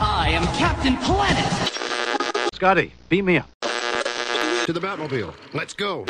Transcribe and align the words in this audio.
I 0.00 0.30
am 0.30 0.44
Captain 0.56 0.96
Planet. 0.98 2.54
Scotty, 2.54 2.92
beat 3.08 3.22
me 3.22 3.38
up. 3.38 3.48
To 4.66 4.72
the 4.72 4.80
Batmobile. 4.80 5.34
Let's 5.54 5.74
go. 5.74 6.04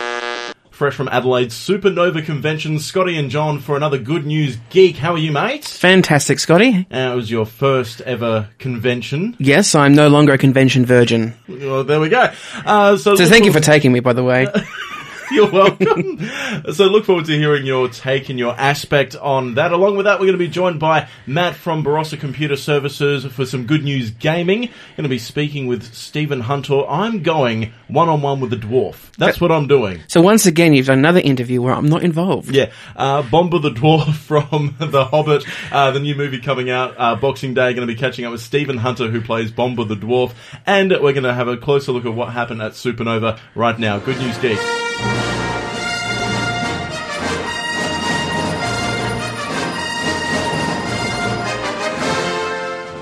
Fresh 0.71 0.95
from 0.95 1.09
Adelaide's 1.09 1.55
Supernova 1.57 2.25
Convention, 2.25 2.79
Scotty 2.79 3.19
and 3.19 3.31
John 3.31 3.59
for 3.59 3.77
another 3.77 3.99
Good 3.99 4.25
News 4.27 4.59
Geek. 4.71 4.97
How 4.97 5.13
are 5.15 5.19
you, 5.19 5.33
mate? 5.33 5.65
Fantastic, 5.65 6.39
Scotty. 6.39 6.87
Uh, 6.93 7.13
it 7.13 7.17
was 7.17 7.31
your 7.31 7.47
first 7.47 8.01
ever 8.03 8.49
convention. 8.59 9.35
Yes, 9.41 9.75
I'm 9.75 9.95
no 9.95 10.07
longer 10.09 10.35
a 10.35 10.39
convention 10.39 10.85
virgin. 10.87 11.35
Well, 11.49 11.83
there 11.83 11.99
we 11.99 12.09
go. 12.09 12.31
Uh, 12.65 12.97
so 12.97 13.17
So 13.17 13.27
thank 13.27 13.45
you 13.45 13.53
for 13.53 13.59
taking 13.61 13.91
me, 13.93 13.99
by 14.01 14.13
the 14.13 14.23
way. 14.23 14.47
You're 15.33 15.51
welcome. 15.51 16.19
so 16.73 16.85
look 16.87 17.05
forward 17.05 17.27
to 17.27 17.33
hearing 17.33 17.67
your 17.67 17.89
take 17.89 18.29
and 18.31 18.39
your 18.39 18.59
aspect 18.59 19.15
on 19.17 19.55
that. 19.55 19.73
Along 19.73 19.97
with 19.97 20.07
that, 20.07 20.19
we're 20.19 20.27
going 20.27 20.39
to 20.39 20.45
be 20.45 20.49
joined 20.49 20.81
by 20.81 21.09
Matt 21.27 21.55
from 21.55 21.85
Barossa 21.85 22.19
Computer 22.19 22.57
Services 22.57 23.27
for 23.27 23.45
some 23.45 23.67
good 23.67 23.85
news 23.85 24.11
gaming. 24.11 24.61
Going 24.61 25.03
to 25.03 25.09
be 25.09 25.19
speaking 25.19 25.67
with 25.67 25.95
Stephen 25.95 26.41
Hunter. 26.41 26.87
I'm 26.87 27.23
going 27.23 27.73
one 27.89 28.09
on 28.09 28.23
one 28.23 28.41
with 28.41 28.51
the 28.51 28.57
dwarf. 28.57 29.11
That's 29.17 29.41
what 29.41 29.53
I'm 29.53 29.67
doing. 29.67 30.01
So 30.09 30.23
once 30.23 30.47
again, 30.47 30.73
you've 30.73 30.87
done 30.87 30.99
another 30.99 31.21
interview 31.21 31.61
where 31.61 31.75
I'm 31.75 31.89
not 31.89 32.03
involved. 32.03 32.55
Yeah, 32.55 32.71
uh, 32.97 33.23
Bombur 33.23 33.59
the 33.59 33.71
Dwarf 33.71 34.15
from 34.29 34.77
The 34.79 35.05
Hobbit, 35.05 35.45
uh, 35.73 35.91
the 35.91 36.01
new 36.01 36.15
movie 36.15 36.41
coming 36.41 36.71
out 36.71 36.95
uh, 36.97 37.17
Boxing 37.17 37.55
Day. 37.55 37.75
Going 37.75 37.87
to 37.87 37.93
be 37.93 37.99
catching 37.99 38.25
up 38.25 38.33
with 38.33 38.41
Stephen 38.41 38.79
Hunter, 38.79 39.09
who 39.11 39.21
plays 39.21 39.51
Bombur 39.51 39.85
the 39.85 39.97
Dwarf, 39.97 40.33
and 40.67 40.91
we're 40.91 41.13
going 41.13 41.23
to 41.25 41.35
have 41.35 41.49
a 41.49 41.57
closer 41.57 41.93
look 41.93 42.07
at 42.07 42.15
what 42.15 42.33
happened 42.33 42.63
at 42.63 42.73
Supernova 42.73 43.39
right 43.55 43.79
now. 43.79 43.99
Good 43.99 44.19
news, 44.19 44.39
geek. 44.39 44.78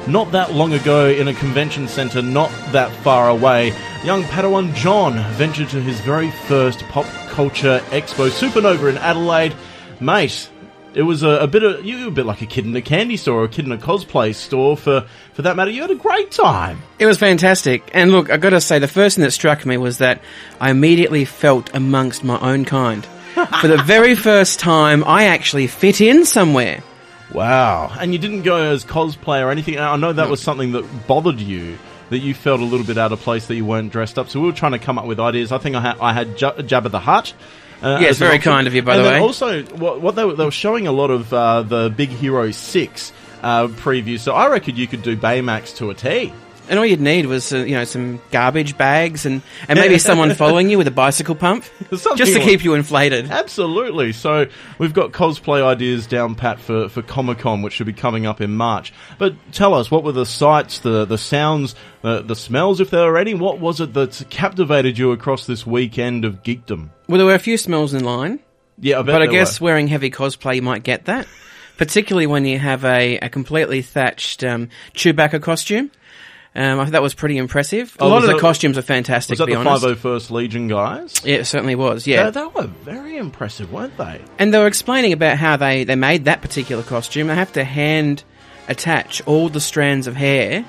Not 0.09 0.30
that 0.30 0.54
long 0.54 0.73
ago, 0.73 1.09
in 1.09 1.27
a 1.27 1.34
convention 1.34 1.88
centre 1.88 2.23
not 2.23 2.51
that 2.70 2.92
far 3.02 3.28
away, 3.28 3.74
young 4.04 4.23
Padawan 4.23 4.73
John 4.73 5.18
ventured 5.32 5.68
to 5.71 5.82
his 5.82 6.01
very 6.01 6.30
first 6.30 6.80
pop 6.84 7.06
culture 7.29 7.80
expo, 7.90 8.30
Supernova 8.30 8.88
in 8.88 8.99
Adelaide. 8.99 9.54
Mate, 9.99 10.49
it 10.97 11.02
was 11.02 11.23
a, 11.23 11.29
a 11.29 11.47
bit 11.47 11.63
of 11.63 11.85
you 11.85 12.01
were 12.01 12.09
a 12.09 12.11
bit 12.11 12.25
like 12.25 12.41
a 12.41 12.47
kid 12.47 12.65
in 12.65 12.75
a 12.75 12.80
candy 12.80 13.19
store 13.19 13.43
or 13.43 13.45
a 13.45 13.49
kid 13.49 13.66
in 13.66 13.73
a 13.73 13.77
cosplay 13.77 14.35
store. 14.35 14.79
For 14.79 15.07
for 15.35 15.43
that 15.43 15.55
matter, 15.55 15.71
you 15.71 15.83
had 15.83 15.91
a 15.91 15.95
great 15.95 16.30
time. 16.30 16.83
It 16.99 17.05
was 17.05 17.19
fantastic. 17.19 17.91
And 17.93 18.11
look, 18.11 18.30
i 18.30 18.39
got 18.39 18.51
to 18.51 18.63
say, 18.63 18.79
the 18.79 18.89
first 18.89 19.17
thing 19.17 19.23
that 19.24 19.33
struck 19.33 19.67
me 19.67 19.77
was 19.77 19.99
that 19.99 20.23
I 20.59 20.71
immediately 20.71 21.27
felt 21.27 21.74
amongst 21.74 22.24
my 22.24 22.41
own 22.41 22.65
kind. 22.65 23.05
For 23.61 23.69
the 23.69 23.83
very 23.83 24.15
first 24.15 24.59
time, 24.59 25.05
I 25.05 25.24
actually 25.24 25.67
fit 25.67 26.01
in 26.01 26.24
somewhere. 26.24 26.83
Wow! 27.30 27.95
And 28.01 28.15
you 28.15 28.19
didn't 28.19 28.43
go 28.43 28.57
as 28.57 28.83
cosplay 28.83 29.45
or 29.45 29.51
anything. 29.51 29.79
I 29.79 29.97
know 29.97 30.15
that 30.15 30.30
was 30.30 30.41
something 30.43 30.73
that 30.73 31.07
bothered 31.07 31.41
you. 31.41 31.79
That 32.09 32.21
you 32.21 32.35
felt 32.35 32.61
a 32.61 32.65
little 32.65 32.87
bit 32.87 32.97
out 32.97 33.13
of 33.13 33.21
place 33.21 33.49
that 33.49 33.57
you 33.57 33.67
weren't 33.67 33.93
dressed 33.93 34.19
up. 34.19 34.30
So 34.30 34.41
we 34.41 34.47
were 34.47 34.52
trying 34.52 34.73
to 34.73 34.79
come 34.79 34.97
up 34.97 35.07
with 35.07 35.21
ideas. 35.21 35.52
I 35.52 35.59
think 35.59 35.77
I 35.77 35.80
had 35.80 35.99
I 35.99 36.13
had 36.15 36.39
Jabba 36.39 36.91
the 36.91 37.01
Hutt. 37.01 37.35
Uh, 37.82 37.99
Yes, 38.01 38.19
very 38.19 38.38
kind 38.38 38.66
of 38.66 38.74
you, 38.74 38.82
by 38.82 38.96
and 38.96 39.05
the 39.05 39.09
way. 39.10 39.19
Also, 39.19 39.63
what, 39.65 40.01
what 40.01 40.15
they, 40.15 40.24
were, 40.24 40.35
they 40.35 40.45
were 40.45 40.51
showing 40.51 40.87
a 40.87 40.93
lot 40.93 41.10
of 41.10 41.32
uh, 41.32 41.63
the 41.63 41.93
Big 41.95 42.09
Hero 42.09 42.51
Six 42.51 43.13
uh, 43.43 43.68
previews. 43.68 44.21
So 44.21 44.33
I 44.35 44.49
reckon 44.49 44.77
you 44.77 44.87
could 44.87 45.02
do 45.02 45.16
Baymax 45.16 45.77
to 45.77 45.91
a 45.91 45.95
T. 45.95 46.33
And 46.68 46.78
all 46.78 46.84
you'd 46.86 47.00
need 47.00 47.26
was, 47.26 47.52
uh, 47.52 47.59
you 47.59 47.74
know, 47.74 47.84
some 47.84 48.20
garbage 48.30 48.76
bags 48.76 49.24
and, 49.26 49.42
and 49.68 49.78
maybe 49.78 49.98
someone 49.98 50.34
following 50.34 50.68
you 50.68 50.78
with 50.78 50.86
a 50.88 50.90
bicycle 50.92 51.34
pump. 51.34 51.64
Something 51.90 52.16
just 52.16 52.32
to 52.32 52.38
like- 52.38 52.48
keep 52.48 52.64
you 52.64 52.74
inflated. 52.74 53.30
Absolutely. 53.30 54.12
So 54.12 54.46
we've 54.78 54.92
got 54.92 55.12
cosplay 55.12 55.64
ideas 55.64 56.06
down 56.06 56.34
pat 56.34 56.59
for, 56.59 56.88
for 56.88 57.02
Comic 57.02 57.38
Con, 57.38 57.62
which 57.62 57.74
should 57.74 57.87
be 57.87 57.92
coming 57.92 58.26
up 58.26 58.40
in 58.40 58.56
March. 58.56 58.92
But 59.18 59.34
tell 59.52 59.74
us, 59.74 59.90
what 59.90 60.02
were 60.04 60.12
the 60.12 60.26
sights, 60.26 60.80
the 60.80 61.04
the 61.04 61.18
sounds, 61.18 61.74
the 62.02 62.22
the 62.22 62.34
smells, 62.37 62.80
if 62.80 62.90
there 62.90 63.04
were 63.10 63.18
any? 63.18 63.34
What 63.34 63.60
was 63.60 63.80
it 63.80 63.92
that 63.94 64.25
captivated 64.31 64.98
you 64.98 65.12
across 65.12 65.47
this 65.47 65.66
weekend 65.66 66.25
of 66.25 66.42
geekdom? 66.42 66.91
Well, 67.09 67.19
there 67.19 67.26
were 67.26 67.34
a 67.34 67.38
few 67.38 67.56
smells 67.59 67.94
in 67.94 68.03
line. 68.04 68.41
Yeah, 68.78 68.99
I 68.99 69.03
bet 69.03 69.15
But 69.15 69.22
I 69.22 69.26
guess 69.26 69.60
were. 69.60 69.66
wearing 69.66 69.87
heavy 69.88 70.10
cosplay, 70.10 70.56
you 70.56 70.62
might 70.62 70.82
get 70.82 71.05
that. 71.06 71.26
Particularly 71.78 72.26
when 72.26 72.44
you 72.47 72.59
have 72.59 72.84
a, 72.84 73.19
a 73.19 73.28
completely 73.28 73.82
thatched 73.82 74.43
um, 74.43 74.71
Chewbacca 74.94 75.43
costume. 75.43 75.91
Um, 76.56 76.81
I 76.81 76.84
think 76.84 76.93
that 76.93 77.03
was 77.03 77.15
pretty 77.15 77.37
impressive. 77.37 77.94
A 78.00 78.05
Oh, 78.05 78.09
lot 78.09 78.22
of 78.22 78.28
the 78.28 78.33
that- 78.34 78.41
costumes 78.41 78.78
are 78.78 78.83
fantastic, 78.83 79.33
was 79.34 79.39
that 79.41 79.44
to 79.44 79.47
be 79.47 79.53
the 79.62 79.69
honest. 79.69 79.84
501st 79.84 80.31
Legion 80.31 80.69
guys? 80.69 81.21
Yeah, 81.25 81.37
it 81.37 81.44
certainly 81.44 81.75
was, 81.75 82.06
yeah. 82.06 82.31
They, 82.31 82.41
they 82.41 82.47
were 82.47 82.67
very 82.83 83.17
impressive, 83.19 83.71
weren't 83.71 83.97
they? 83.99 84.22
And 84.39 84.55
they 84.55 84.59
were 84.59 84.67
explaining 84.67 85.12
about 85.12 85.37
how 85.37 85.56
they, 85.59 85.84
they 85.84 85.97
made 85.97 86.25
that 86.25 86.41
particular 86.41 86.83
costume. 86.83 87.27
They 87.27 87.34
have 87.34 87.53
to 87.53 87.65
hand 87.65 88.25
attach 88.69 89.21
all 89.27 89.49
the 89.50 89.61
strands 89.61 90.06
of 90.06 90.17
hair 90.17 90.65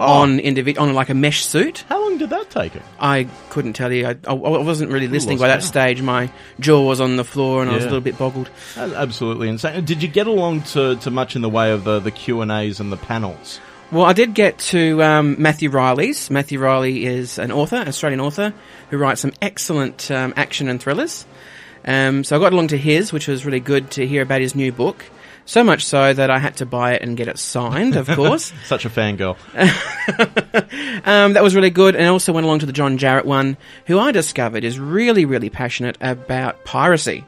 Oh. 0.00 0.20
on 0.22 0.38
individ- 0.38 0.78
on 0.78 0.94
like 0.94 1.08
a 1.08 1.14
mesh 1.14 1.44
suit. 1.44 1.84
How 1.88 2.00
long 2.00 2.18
did 2.18 2.30
that 2.30 2.50
take 2.50 2.72
them? 2.72 2.84
I 3.00 3.26
couldn't 3.50 3.72
tell 3.72 3.92
you. 3.92 4.06
I, 4.06 4.10
I 4.28 4.32
I 4.32 4.34
wasn't 4.34 4.92
really 4.92 5.08
listening 5.08 5.38
by 5.38 5.48
that 5.48 5.54
count. 5.54 5.64
stage. 5.64 6.02
My 6.02 6.30
jaw 6.60 6.82
was 6.86 7.00
on 7.00 7.16
the 7.16 7.24
floor 7.24 7.62
and 7.62 7.70
I 7.70 7.74
was 7.74 7.82
a 7.82 7.86
little 7.88 8.00
bit 8.00 8.16
boggled. 8.16 8.48
Absolutely 8.76 9.48
insane. 9.48 9.84
Did 9.84 10.00
you 10.02 10.08
get 10.08 10.28
along 10.28 10.62
to, 10.74 10.94
to 10.96 11.10
much 11.10 11.34
in 11.34 11.42
the 11.42 11.48
way 11.48 11.72
of 11.72 11.82
the, 11.82 11.98
the 11.98 12.12
Q&As 12.12 12.78
and 12.78 12.92
the 12.92 12.96
panels? 12.96 13.58
Well, 13.90 14.04
I 14.04 14.12
did 14.12 14.34
get 14.34 14.58
to 14.58 15.02
um, 15.02 15.36
Matthew 15.40 15.70
Reilly's. 15.70 16.30
Matthew 16.30 16.58
Reilly 16.58 17.06
is 17.06 17.38
an 17.38 17.50
author, 17.50 17.76
Australian 17.76 18.20
author, 18.20 18.52
who 18.90 18.98
writes 18.98 19.22
some 19.22 19.32
excellent 19.40 20.10
um, 20.10 20.34
action 20.36 20.68
and 20.68 20.78
thrillers. 20.78 21.24
Um, 21.86 22.22
so 22.22 22.36
I 22.36 22.38
got 22.38 22.52
along 22.52 22.68
to 22.68 22.76
his, 22.76 23.14
which 23.14 23.28
was 23.28 23.46
really 23.46 23.60
good 23.60 23.90
to 23.92 24.06
hear 24.06 24.20
about 24.20 24.42
his 24.42 24.54
new 24.54 24.72
book. 24.72 25.02
So 25.46 25.64
much 25.64 25.86
so 25.86 26.12
that 26.12 26.30
I 26.30 26.38
had 26.38 26.56
to 26.58 26.66
buy 26.66 26.92
it 26.92 27.02
and 27.02 27.16
get 27.16 27.28
it 27.28 27.38
signed, 27.38 27.96
of 27.96 28.06
course. 28.14 28.52
Such 28.66 28.84
a 28.84 28.90
fangirl. 28.90 29.38
um, 31.06 31.32
that 31.32 31.42
was 31.42 31.54
really 31.54 31.70
good. 31.70 31.96
And 31.96 32.04
I 32.04 32.08
also 32.08 32.34
went 32.34 32.44
along 32.44 32.58
to 32.58 32.66
the 32.66 32.74
John 32.74 32.98
Jarratt 32.98 33.24
one, 33.24 33.56
who 33.86 33.98
I 33.98 34.12
discovered 34.12 34.64
is 34.64 34.78
really, 34.78 35.24
really 35.24 35.48
passionate 35.48 35.96
about 36.02 36.62
piracy. 36.66 37.24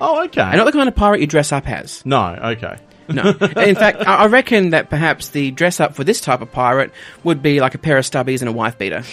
Oh, 0.00 0.24
okay. 0.24 0.40
And 0.40 0.56
not 0.56 0.64
the 0.64 0.72
kind 0.72 0.88
of 0.88 0.96
pirate 0.96 1.20
you 1.20 1.28
dress 1.28 1.52
up 1.52 1.68
as. 1.68 2.04
no, 2.04 2.34
okay. 2.42 2.78
No. 3.10 3.30
In 3.30 3.74
fact, 3.74 4.06
I 4.06 4.26
reckon 4.26 4.70
that 4.70 4.90
perhaps 4.90 5.30
the 5.30 5.50
dress 5.50 5.80
up 5.80 5.94
for 5.94 6.04
this 6.04 6.20
type 6.20 6.40
of 6.40 6.52
pirate 6.52 6.92
would 7.24 7.42
be 7.42 7.60
like 7.60 7.74
a 7.74 7.78
pair 7.78 7.98
of 7.98 8.04
stubbies 8.04 8.40
and 8.40 8.48
a 8.48 8.52
wife 8.52 8.78
beater. 8.78 9.04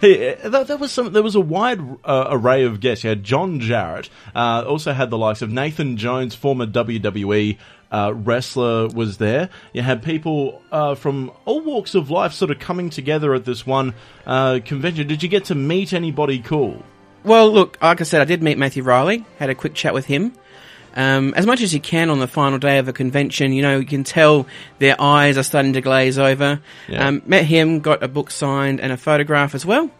Hey, 0.00 0.34
uh, 0.34 0.48
that, 0.50 0.66
that 0.68 0.80
was 0.80 0.92
some. 0.92 1.12
There 1.12 1.22
was 1.22 1.34
a 1.34 1.40
wide 1.40 1.80
uh, 2.04 2.26
array 2.30 2.64
of 2.64 2.80
guests. 2.80 3.04
You 3.04 3.10
had 3.10 3.24
John 3.24 3.58
Jarratt. 3.60 4.10
Uh, 4.34 4.64
also 4.66 4.92
had 4.92 5.10
the 5.10 5.16
likes 5.18 5.40
of 5.40 5.50
Nathan 5.50 5.96
Jones, 5.96 6.34
former 6.34 6.66
WWE 6.66 7.58
uh, 7.90 8.12
wrestler, 8.14 8.88
was 8.88 9.16
there. 9.16 9.48
You 9.72 9.82
had 9.82 10.02
people 10.02 10.62
uh, 10.70 10.94
from 10.94 11.32
all 11.46 11.62
walks 11.62 11.94
of 11.94 12.10
life 12.10 12.32
sort 12.32 12.50
of 12.50 12.58
coming 12.58 12.90
together 12.90 13.34
at 13.34 13.44
this 13.44 13.66
one 13.66 13.94
uh, 14.26 14.60
convention. 14.64 15.06
Did 15.06 15.22
you 15.22 15.28
get 15.28 15.46
to 15.46 15.54
meet 15.54 15.92
anybody 15.92 16.38
cool? 16.38 16.84
Well, 17.24 17.50
look, 17.50 17.78
like 17.80 18.00
I 18.00 18.04
said, 18.04 18.20
I 18.20 18.24
did 18.24 18.42
meet 18.42 18.58
Matthew 18.58 18.82
Reilly, 18.82 19.24
had 19.38 19.48
a 19.48 19.54
quick 19.54 19.74
chat 19.74 19.94
with 19.94 20.06
him. 20.06 20.34
Um, 20.94 21.32
as 21.34 21.46
much 21.46 21.60
as 21.62 21.72
you 21.72 21.80
can 21.80 22.10
on 22.10 22.18
the 22.18 22.26
final 22.26 22.58
day 22.58 22.78
of 22.78 22.88
a 22.88 22.92
convention, 22.92 23.52
you 23.52 23.62
know, 23.62 23.78
you 23.78 23.86
can 23.86 24.04
tell 24.04 24.46
their 24.78 25.00
eyes 25.00 25.38
are 25.38 25.42
starting 25.42 25.72
to 25.74 25.80
glaze 25.80 26.18
over. 26.18 26.60
Yeah. 26.88 27.08
Um, 27.08 27.22
met 27.26 27.44
him, 27.44 27.80
got 27.80 28.02
a 28.02 28.08
book 28.08 28.30
signed 28.30 28.80
and 28.80 28.92
a 28.92 28.96
photograph 28.96 29.54
as 29.54 29.64
well. 29.64 29.90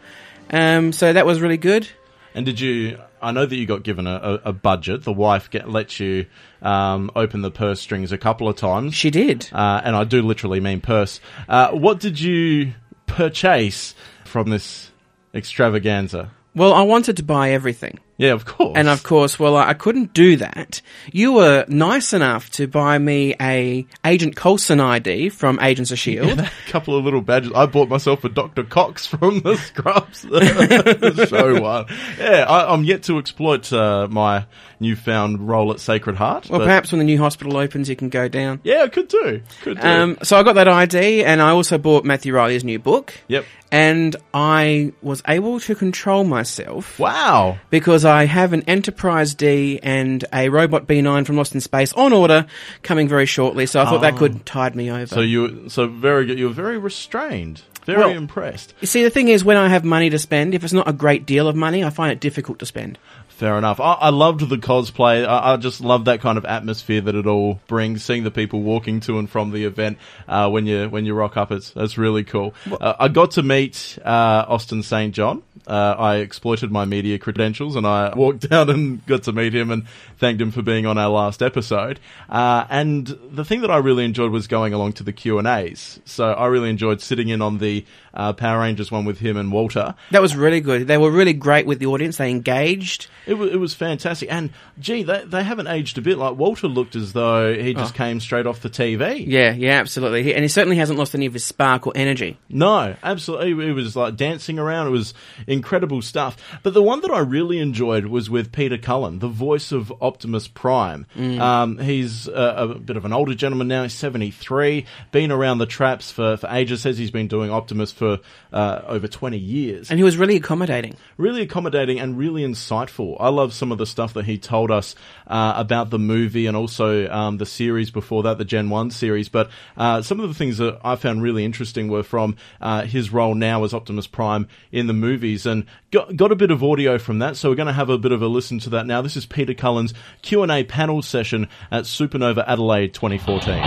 Um, 0.51 0.93
so 0.93 1.13
that 1.13 1.25
was 1.25 1.41
really 1.41 1.57
good. 1.57 1.89
And 2.35 2.47
did 2.47 2.61
you? 2.61 2.99
I 3.21 3.31
know 3.31 3.47
that 3.47 3.55
you 3.55 3.67
got 3.67 3.85
given 3.85 4.07
a, 4.07 4.15
a, 4.45 4.49
a 4.49 4.53
budget. 4.53 5.05
The 5.05 5.13
wife 5.13 5.49
get, 5.51 5.69
lets 5.71 6.01
you 6.01 6.27
um, 6.61 7.11
open 7.15 7.43
the 7.43 7.51
purse 7.51 7.81
strings 7.81 8.11
a 8.11 8.19
couple 8.19 8.49
of 8.49 8.57
times. 8.57 8.95
She 8.95 9.11
did. 9.11 9.49
uh, 9.53 9.81
and 9.85 9.95
I 9.95 10.05
do 10.05 10.23
literally 10.23 10.61
mean 10.61 10.81
purse. 10.81 11.21
Uh, 11.49 11.71
what 11.71 12.01
did 12.01 12.21
you 12.21 12.75
purchase 13.07 13.95
from 14.25 14.51
this 14.51 14.91
extravaganza? 15.35 16.31
Well, 16.55 16.75
I 16.75 16.83
wanted 16.83 17.17
to 17.19 17.23
buy 17.23 17.53
everything. 17.53 17.99
Yeah, 18.22 18.34
of 18.34 18.44
course. 18.44 18.75
And 18.77 18.88
of 18.88 19.03
course, 19.03 19.37
well, 19.37 19.56
I 19.56 19.75
couldn't 19.75 20.15
do 20.15 20.37
that. 20.37 20.81
You 21.10 21.33
were 21.33 21.65
nice 21.66 22.12
enough 22.12 22.50
to 22.50 22.69
buy 22.69 22.97
me 22.97 23.34
a 23.41 23.84
Agent 24.06 24.37
Coulson 24.37 24.78
ID 24.78 25.31
from 25.31 25.59
Agents 25.60 25.91
of 25.91 25.99
Shield. 25.99 26.38
a 26.38 26.50
couple 26.69 26.97
of 26.97 27.05
little 27.05 27.20
badges. 27.20 27.50
I 27.52 27.67
bought 27.67 27.88
myself 27.88 28.23
a 28.23 28.29
Dr. 28.29 28.62
Cox 28.62 29.06
from 29.12 29.41
the 29.41 29.56
Scrubs 29.56 30.20
show 31.29 31.61
one. 31.61 31.87
Yeah, 32.17 32.47
I, 32.49 32.73
I'm 32.73 32.85
yet 32.85 33.02
to 33.05 33.19
exploit 33.19 33.73
uh, 33.73 34.06
my 34.08 34.47
newfound 34.79 35.49
role 35.49 35.73
at 35.73 35.81
Sacred 35.81 36.14
Heart. 36.14 36.49
Well, 36.49 36.61
perhaps 36.61 36.93
when 36.93 37.00
the 37.00 37.05
new 37.05 37.19
hospital 37.19 37.56
opens, 37.56 37.88
you 37.88 37.97
can 37.97 38.08
go 38.08 38.29
down. 38.29 38.61
Yeah, 38.62 38.82
I 38.82 38.88
could 38.88 39.08
do. 39.08 39.43
Could 39.62 39.81
do. 39.81 39.87
Um, 39.88 40.19
so 40.23 40.37
I 40.37 40.44
got 40.44 40.52
that 40.55 40.69
ID, 40.69 41.25
and 41.25 41.43
I 41.43 41.50
also 41.50 41.76
bought 41.76 42.05
Matthew 42.05 42.35
Reilly's 42.35 42.62
new 42.62 42.79
book. 42.79 43.14
yep. 43.26 43.44
And 43.73 44.15
I 44.35 44.93
was 45.01 45.23
able 45.27 45.59
to 45.61 45.75
control 45.75 46.25
myself 46.25 46.99
Wow. 46.99 47.59
because 47.71 48.05
I 48.05 48.27
have 48.27 48.53
an 48.53 48.63
Enterprise 48.69 49.35
D 49.35 49.81
and 49.83 50.25
a 50.33 50.51
Robot 50.51 50.87
B9 50.87 51.25
from 51.25 51.37
Lost 51.39 51.55
in 51.55 51.63
Space 51.63 51.93
on 51.95 52.13
order 52.13 52.47
coming 52.83 53.09
very 53.09 53.25
shortly. 53.25 53.65
So 53.65 53.81
I 53.81 53.87
thought 53.87 54.03
that 54.03 54.15
oh. 54.15 54.19
could 54.19 54.45
tide 54.45 54.77
me 54.77 54.91
over. 54.91 55.03
Oh. 55.03 55.07
So 55.07 55.21
you, 55.23 55.71
so 55.71 55.87
very 55.89 56.27
good. 56.27 56.39
You 56.39 56.49
were 56.49 56.53
very 56.55 56.77
restrained. 56.77 57.63
Very 57.85 57.99
Well- 57.99 58.11
impressed. 58.11 58.75
you 58.81 58.87
see, 58.87 59.03
the 59.03 59.11
thing 59.11 59.29
is, 59.29 59.43
when 59.43 59.57
I 59.57 59.69
have 59.69 59.85
money 59.85 60.11
to 60.11 60.19
spend, 60.19 60.55
if 60.55 60.63
it's 60.63 60.73
not 60.73 60.87
a 60.89 60.93
great 60.93 61.27
deal 61.27 61.49
of 61.49 61.57
money, 61.57 61.83
I 61.83 61.91
find 61.91 62.13
it 62.13 62.21
difficult 62.21 62.59
to 62.61 62.67
spend. 62.67 62.99
Fair 63.43 63.59
enough. 63.59 63.81
I, 63.81 63.94
I 63.94 64.11
loved 64.11 64.49
the 64.49 64.56
cosplay. 64.56 65.27
I, 65.27 65.55
I 65.55 65.56
just 65.56 65.81
love 65.81 66.05
that 66.05 66.21
kind 66.21 66.39
of 66.39 66.44
atmosphere 66.44 67.00
that 67.00 67.17
it 67.17 67.27
all 67.27 67.61
brings. 67.67 68.05
Seeing 68.05 68.23
the 68.23 68.31
people 68.31 68.62
walking 68.62 69.00
to 69.00 69.19
and 69.19 69.29
from 69.29 69.50
the 69.50 69.65
event 69.65 69.99
uh, 70.29 70.49
when 70.49 70.65
you 70.65 70.89
when 70.89 71.06
you 71.06 71.15
rock 71.15 71.37
up, 71.37 71.50
it's 71.50 71.73
that's 71.73 71.99
really 71.99 72.23
cool. 72.23 72.55
Uh, 72.71 72.94
I 73.00 73.09
got 73.09 73.33
to 73.33 73.43
meet 73.43 73.99
uh, 74.05 74.44
Austin 74.47 74.85
St. 74.85 75.12
John. 75.12 75.43
Uh, 75.67 75.94
I 75.99 76.17
exploited 76.17 76.73
my 76.73 76.85
media 76.85 77.19
credentials 77.19 77.76
and 77.76 77.87
I 77.87 78.12
walked 78.17 78.49
down 78.50 78.69
and 78.69 79.05
got 79.06 79.23
to 79.25 79.32
meet 79.32 79.55
him 79.55 79.70
and 79.70 79.87
thanked 80.19 80.41
him 80.43 80.50
for 80.50 80.62
being 80.62 80.87
on 80.87 80.99
our 80.99 81.09
last 81.11 81.43
episode. 81.43 82.00
Uh, 82.29 82.67
and 82.69 83.06
the 83.31 83.44
thing 83.44 83.61
that 83.61 83.70
I 83.70 83.76
really 83.79 84.05
enjoyed 84.05 84.32
was 84.32 84.47
going 84.49 84.73
along 84.75 84.94
to 84.94 85.05
the 85.05 85.12
Q 85.12 85.38
and 85.38 85.47
A's. 85.47 86.00
So 86.05 86.32
I 86.32 86.47
really 86.47 86.70
enjoyed 86.70 87.00
sitting 87.00 87.29
in 87.29 87.41
on 87.43 87.59
the 87.59 87.85
uh, 88.14 88.32
Power 88.32 88.61
Rangers 88.61 88.91
one 88.91 89.05
with 89.05 89.19
him 89.20 89.37
and 89.37 89.53
Walter. 89.53 89.94
That 90.11 90.20
was 90.20 90.35
really 90.37 90.61
good. 90.61 90.87
They 90.87 90.99
were 90.99 91.11
really 91.11 91.32
great 91.32 91.64
with 91.64 91.79
the 91.79 91.87
audience. 91.87 92.17
They 92.19 92.31
engaged. 92.31 93.06
It 93.26 93.35
was, 93.35 93.53
it 93.53 93.56
was 93.56 93.73
fantastic. 93.73 94.31
And 94.32 94.50
gee, 94.81 95.03
they, 95.05 95.25
they 95.25 95.43
haven't 95.44 95.69
aged 95.69 95.97
a 95.97 96.03
bit. 96.03 96.19
Like 96.19 96.37
Walter 96.37 96.67
looked 96.69 96.97
as 96.97 97.12
though 97.12 97.55
he 97.55 97.73
just 97.73 97.94
came 97.94 98.20
straight 98.20 98.47
off 98.47 98.61
the 98.61 98.69
TV. 98.70 99.25
Yeah, 99.26 99.53
yeah, 99.53 99.79
absolutely. 99.79 100.25
He- 100.25 100.35
And 100.35 100.43
he 100.43 100.49
certainly 100.49 100.76
hasn't 100.76 100.99
lost 100.99 101.14
any 101.14 101.26
of 101.26 101.32
his 101.32 101.44
spark 101.44 101.87
or 101.87 101.93
energy. 101.94 102.38
No, 102.49 102.97
absolutely. 103.03 103.69
It 103.69 103.73
was 103.73 103.94
like 103.97 104.17
dancing 104.17 104.59
around. 104.59 104.88
It 104.88 104.91
was 104.91 105.14
incredible 105.52 106.02
stuff. 106.02 106.37
But 106.62 106.75
the 106.75 106.82
one 106.82 107.00
that 107.02 107.10
I 107.10 107.20
really 107.20 107.58
enjoyed 107.58 108.06
was 108.06 108.31
with 108.31 108.52
Peter 108.52 108.78
Cullen, 108.78 109.19
the 109.19 109.28
voice 109.28 109.72
of 109.72 109.93
Optimus 110.00 110.49
Prime. 110.49 111.06
Um, 111.40 111.78
he's 111.78 112.28
a, 112.28 112.54
a 112.56 112.75
bit 112.75 112.96
of 112.96 113.04
an 113.04 113.12
older 113.12 113.34
gentleman 113.34 113.69
now. 113.69 113.82
He's 113.82 113.94
73, 113.94 114.87
been 115.10 115.31
around 115.31 115.58
the 115.58 115.66
traps 115.66 116.10
for, 116.10 116.37
for 116.37 116.49
ages, 116.50 116.82
says 116.82 116.99
he's 116.99 117.10
been 117.10 117.28
doing 117.28 117.50
Optimus 117.50 117.93
for 117.93 118.19
uh, 118.52 118.81
over 118.87 119.06
20 119.08 119.38
years. 119.38 119.90
And 119.90 119.99
he 119.99 120.04
was 120.04 120.16
really 120.16 120.37
accommodating. 120.37 120.96
really 121.16 121.43
accommodating 121.43 122.00
and 122.00 122.19
really 122.19 122.43
insightful. 122.43 123.16
I 123.20 123.28
love 123.28 123.52
some 123.52 123.72
of 123.72 123.78
the 123.78 123.87
stuff 123.87 124.14
that 124.14 124.25
he 124.25 124.38
told 124.38 124.70
us 124.70 124.94
uh, 125.26 125.54
about 125.56 125.90
the 125.90 125.99
movie 125.99 126.46
and 126.46 126.56
also 126.56 127.08
um, 127.08 127.38
the 127.38 127.46
series 127.46 127.90
before 127.90 128.22
that, 128.25 128.38
the 128.38 128.44
Gen 128.44 128.70
1 128.70 128.90
series. 128.90 129.28
But 129.28 129.50
uh, 129.76 130.02
some 130.02 130.20
of 130.20 130.28
the 130.28 130.34
things 130.34 130.58
that 130.58 130.81
I 130.84 130.96
found 130.96 131.22
really 131.22 131.44
interesting 131.44 131.88
were 131.88 132.02
from 132.02 132.37
uh, 132.60 132.82
his 132.82 133.12
role 133.12 133.34
now 133.34 133.64
as 133.64 133.75
Optimus 133.75 134.06
Prime 134.06 134.49
in 134.70 134.87
the 134.87 134.93
movies 134.93 135.42
and 135.47 135.67
got, 135.91 136.17
got 136.17 136.33
a 136.33 136.37
bit 136.37 136.50
of 136.50 136.62
audio 136.62 136.99
from 136.99 137.19
that. 137.21 137.37
So 137.37 137.49
we're 137.49 137.56
going 137.56 137.67
to 137.67 137.73
have 137.73 137.91
a 137.91 137.99
bit 137.99 138.12
of 138.12 138.23
a 138.23 138.27
listen 138.27 138.59
to 138.61 138.71
that 138.71 138.87
now. 138.87 139.03
This 139.03 139.17
is 139.17 139.27
Peter 139.27 139.55
Cullen's 139.55 139.94
Q&A 140.23 140.65
panel 140.65 141.03
session 141.03 141.49
at 141.71 141.85
Supernova 141.85 142.44
Adelaide 142.47 142.94
2014. 142.94 143.62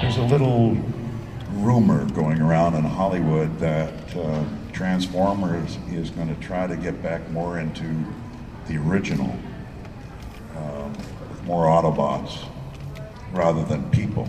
There's 0.00 0.16
a 0.16 0.22
little 0.22 0.76
rumor 1.54 2.08
going 2.12 2.40
around 2.40 2.74
in 2.74 2.84
Hollywood 2.84 3.58
that 3.58 4.16
uh, 4.16 4.44
Transformers 4.72 5.76
is 5.90 6.10
going 6.10 6.34
to 6.34 6.40
try 6.40 6.66
to 6.66 6.76
get 6.76 7.02
back 7.02 7.28
more 7.30 7.58
into 7.58 7.84
the 8.68 8.76
original, 8.76 9.34
more 11.48 11.64
Autobots 11.64 12.46
rather 13.32 13.64
than 13.64 13.90
people. 13.90 14.28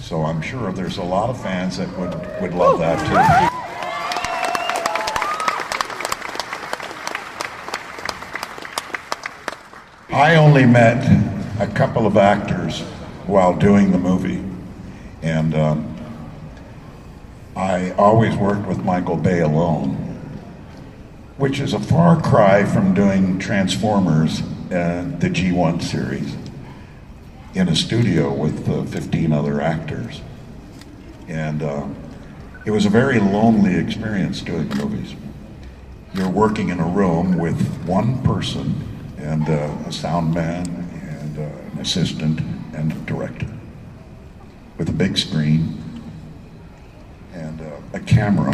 So 0.00 0.24
I'm 0.24 0.42
sure 0.42 0.72
there's 0.72 0.96
a 0.96 1.04
lot 1.04 1.30
of 1.30 1.40
fans 1.40 1.78
that 1.78 1.88
would, 1.96 2.12
would 2.42 2.52
love 2.52 2.80
that 2.80 2.98
too. 3.06 3.60
I 10.12 10.34
only 10.34 10.66
met 10.66 11.06
a 11.60 11.68
couple 11.68 12.08
of 12.08 12.16
actors 12.16 12.80
while 13.28 13.54
doing 13.54 13.92
the 13.92 13.98
movie, 13.98 14.42
and 15.22 15.54
um, 15.54 15.96
I 17.54 17.92
always 17.92 18.34
worked 18.34 18.66
with 18.66 18.84
Michael 18.84 19.16
Bay 19.16 19.42
alone, 19.42 19.90
which 21.36 21.60
is 21.60 21.72
a 21.72 21.78
far 21.78 22.20
cry 22.20 22.64
from 22.64 22.94
doing 22.94 23.38
Transformers, 23.38 24.42
the 24.70 25.28
G1 25.28 25.82
series, 25.82 26.36
in 27.54 27.68
a 27.68 27.76
studio 27.76 28.32
with 28.32 28.68
uh, 28.68 28.84
15 28.84 29.32
other 29.32 29.60
actors. 29.60 30.20
And 31.28 31.62
uh, 31.62 31.86
it 32.64 32.70
was 32.70 32.86
a 32.86 32.90
very 32.90 33.18
lonely 33.18 33.76
experience 33.76 34.42
doing 34.42 34.68
movies. 34.68 35.14
You're 36.14 36.28
working 36.28 36.68
in 36.68 36.80
a 36.80 36.86
room 36.86 37.38
with 37.38 37.60
one 37.84 38.22
person 38.22 38.86
and 39.18 39.48
uh, 39.48 39.88
a 39.88 39.92
sound 39.92 40.34
man 40.34 40.66
and 40.66 41.38
uh, 41.38 41.72
an 41.72 41.78
assistant 41.78 42.40
and 42.74 42.92
a 42.92 42.96
director 43.06 43.46
with 44.78 44.88
a 44.88 44.92
big 44.92 45.18
screen 45.18 45.76
and 47.34 47.60
uh, 47.60 47.70
a 47.92 48.00
camera 48.00 48.52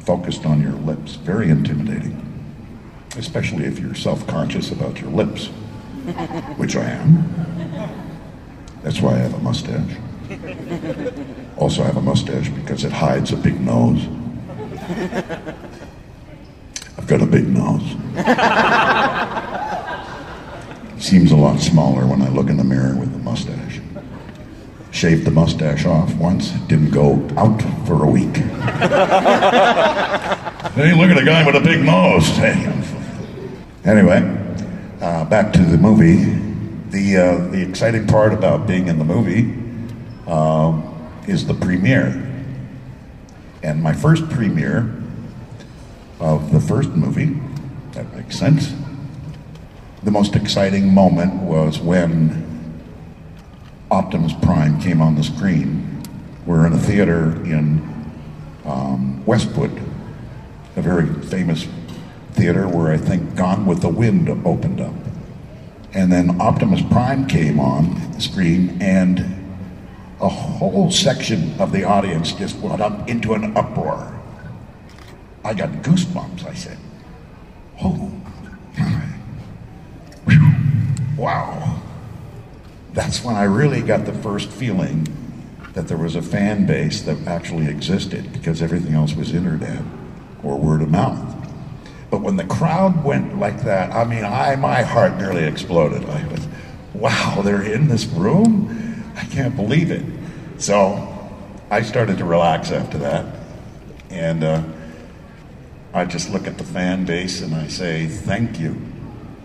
focused 0.00 0.44
on 0.44 0.60
your 0.60 0.72
lips. 0.72 1.14
Very 1.14 1.50
intimidating, 1.50 2.29
especially 3.16 3.64
if 3.64 3.78
you're 3.78 3.94
self 3.94 4.26
conscious 4.26 4.70
about 4.70 5.00
your 5.00 5.10
lips, 5.10 5.46
which 6.56 6.76
I 6.76 6.84
am. 6.84 7.24
That's 8.82 9.00
why 9.00 9.14
I 9.14 9.18
have 9.18 9.34
a 9.34 9.38
mustache. 9.38 9.96
Also, 11.56 11.82
I 11.82 11.86
have 11.86 11.96
a 11.96 12.02
mustache 12.02 12.48
because 12.50 12.84
it 12.84 12.92
hides 12.92 13.32
a 13.32 13.36
big 13.36 13.60
nose. 13.60 14.06
I've 16.96 17.06
got 17.06 17.20
a 17.20 17.26
big 17.26 17.48
nose. 17.48 17.82
Seems 21.04 21.32
a 21.32 21.36
lot 21.36 21.60
smaller 21.60 22.06
when 22.06 22.22
I 22.22 22.28
look 22.28 22.48
in 22.48 22.56
the 22.56 22.64
mirror 22.64 22.94
with 22.94 23.12
the 23.12 23.18
mustache. 23.18 23.80
Shaved 24.92 25.24
the 25.24 25.30
mustache 25.30 25.86
off 25.86 26.14
once, 26.16 26.50
didn't 26.68 26.90
go 26.90 27.26
out 27.36 27.60
for 27.86 28.04
a 28.04 28.10
week. 28.10 28.36
hey, 30.74 30.92
look 30.94 31.10
at 31.10 31.18
a 31.18 31.24
guy 31.24 31.44
with 31.46 31.56
a 31.56 31.60
big 31.60 31.84
nose. 31.84 32.26
Hey. 32.28 32.79
Anyway, 33.84 34.20
uh, 35.00 35.24
back 35.24 35.54
to 35.54 35.62
the 35.62 35.78
movie. 35.78 36.38
The 36.90 37.16
uh, 37.16 37.50
the 37.50 37.62
exciting 37.62 38.06
part 38.06 38.34
about 38.34 38.66
being 38.66 38.88
in 38.88 38.98
the 38.98 39.04
movie 39.04 39.54
um, 40.26 41.10
is 41.26 41.46
the 41.46 41.54
premiere. 41.54 42.26
And 43.62 43.82
my 43.82 43.94
first 43.94 44.28
premiere 44.28 44.94
of 46.18 46.52
the 46.52 46.60
first 46.60 46.90
movie, 46.90 47.40
that 47.92 48.14
makes 48.14 48.38
sense. 48.38 48.74
The 50.02 50.10
most 50.10 50.36
exciting 50.36 50.92
moment 50.92 51.32
was 51.34 51.78
when 51.78 52.80
Optimus 53.90 54.34
Prime 54.42 54.78
came 54.78 55.00
on 55.00 55.14
the 55.14 55.22
screen. 55.22 56.02
We're 56.44 56.66
in 56.66 56.74
a 56.74 56.78
theater 56.78 57.32
in 57.46 57.80
um, 58.66 59.24
Westwood, 59.24 59.72
a 60.76 60.82
very 60.82 61.06
famous 61.24 61.66
theater 62.40 62.66
where 62.66 62.90
I 62.90 62.96
think 62.96 63.36
Gone 63.36 63.66
with 63.66 63.82
the 63.82 63.90
Wind 63.90 64.30
opened 64.46 64.80
up. 64.80 64.94
And 65.92 66.10
then 66.10 66.40
Optimus 66.40 66.80
Prime 66.80 67.26
came 67.26 67.60
on 67.60 68.12
the 68.12 68.20
screen, 68.20 68.80
and 68.80 69.20
a 70.22 70.28
whole 70.28 70.90
section 70.90 71.60
of 71.60 71.70
the 71.70 71.84
audience 71.84 72.32
just 72.32 72.56
went 72.56 72.80
up 72.80 73.10
into 73.10 73.34
an 73.34 73.54
uproar. 73.54 74.18
I 75.44 75.52
got 75.52 75.68
goosebumps. 75.82 76.46
I 76.46 76.54
said, 76.54 76.78
"Oh, 77.82 78.10
wow!" 81.18 81.82
That's 82.94 83.22
when 83.22 83.36
I 83.36 83.44
really 83.44 83.82
got 83.82 84.06
the 84.06 84.14
first 84.14 84.48
feeling 84.50 85.06
that 85.74 85.88
there 85.88 85.98
was 85.98 86.16
a 86.16 86.22
fan 86.22 86.64
base 86.64 87.02
that 87.02 87.18
actually 87.26 87.66
existed 87.66 88.32
because 88.32 88.62
everything 88.62 88.94
else 88.94 89.14
was 89.14 89.34
internet 89.34 89.82
or 90.42 90.56
word 90.56 90.80
of 90.80 90.90
mouth. 90.90 91.39
But 92.10 92.22
when 92.22 92.36
the 92.36 92.44
crowd 92.44 93.04
went 93.04 93.38
like 93.38 93.62
that, 93.62 93.92
I 93.94 94.04
mean, 94.04 94.24
I 94.24 94.56
my 94.56 94.82
heart 94.82 95.16
nearly 95.16 95.44
exploded. 95.44 96.04
I 96.08 96.26
was, 96.26 96.48
wow, 96.92 97.40
they're 97.42 97.62
in 97.62 97.88
this 97.88 98.06
room? 98.06 99.04
I 99.16 99.24
can't 99.26 99.54
believe 99.54 99.90
it. 99.90 100.04
So 100.58 101.06
I 101.70 101.82
started 101.82 102.18
to 102.18 102.24
relax 102.24 102.72
after 102.72 102.98
that, 102.98 103.24
and 104.10 104.42
uh, 104.42 104.62
I 105.94 106.04
just 106.04 106.30
look 106.30 106.46
at 106.46 106.58
the 106.58 106.64
fan 106.64 107.04
base 107.04 107.42
and 107.42 107.54
I 107.54 107.68
say, 107.68 108.06
thank 108.06 108.58
you, 108.58 108.76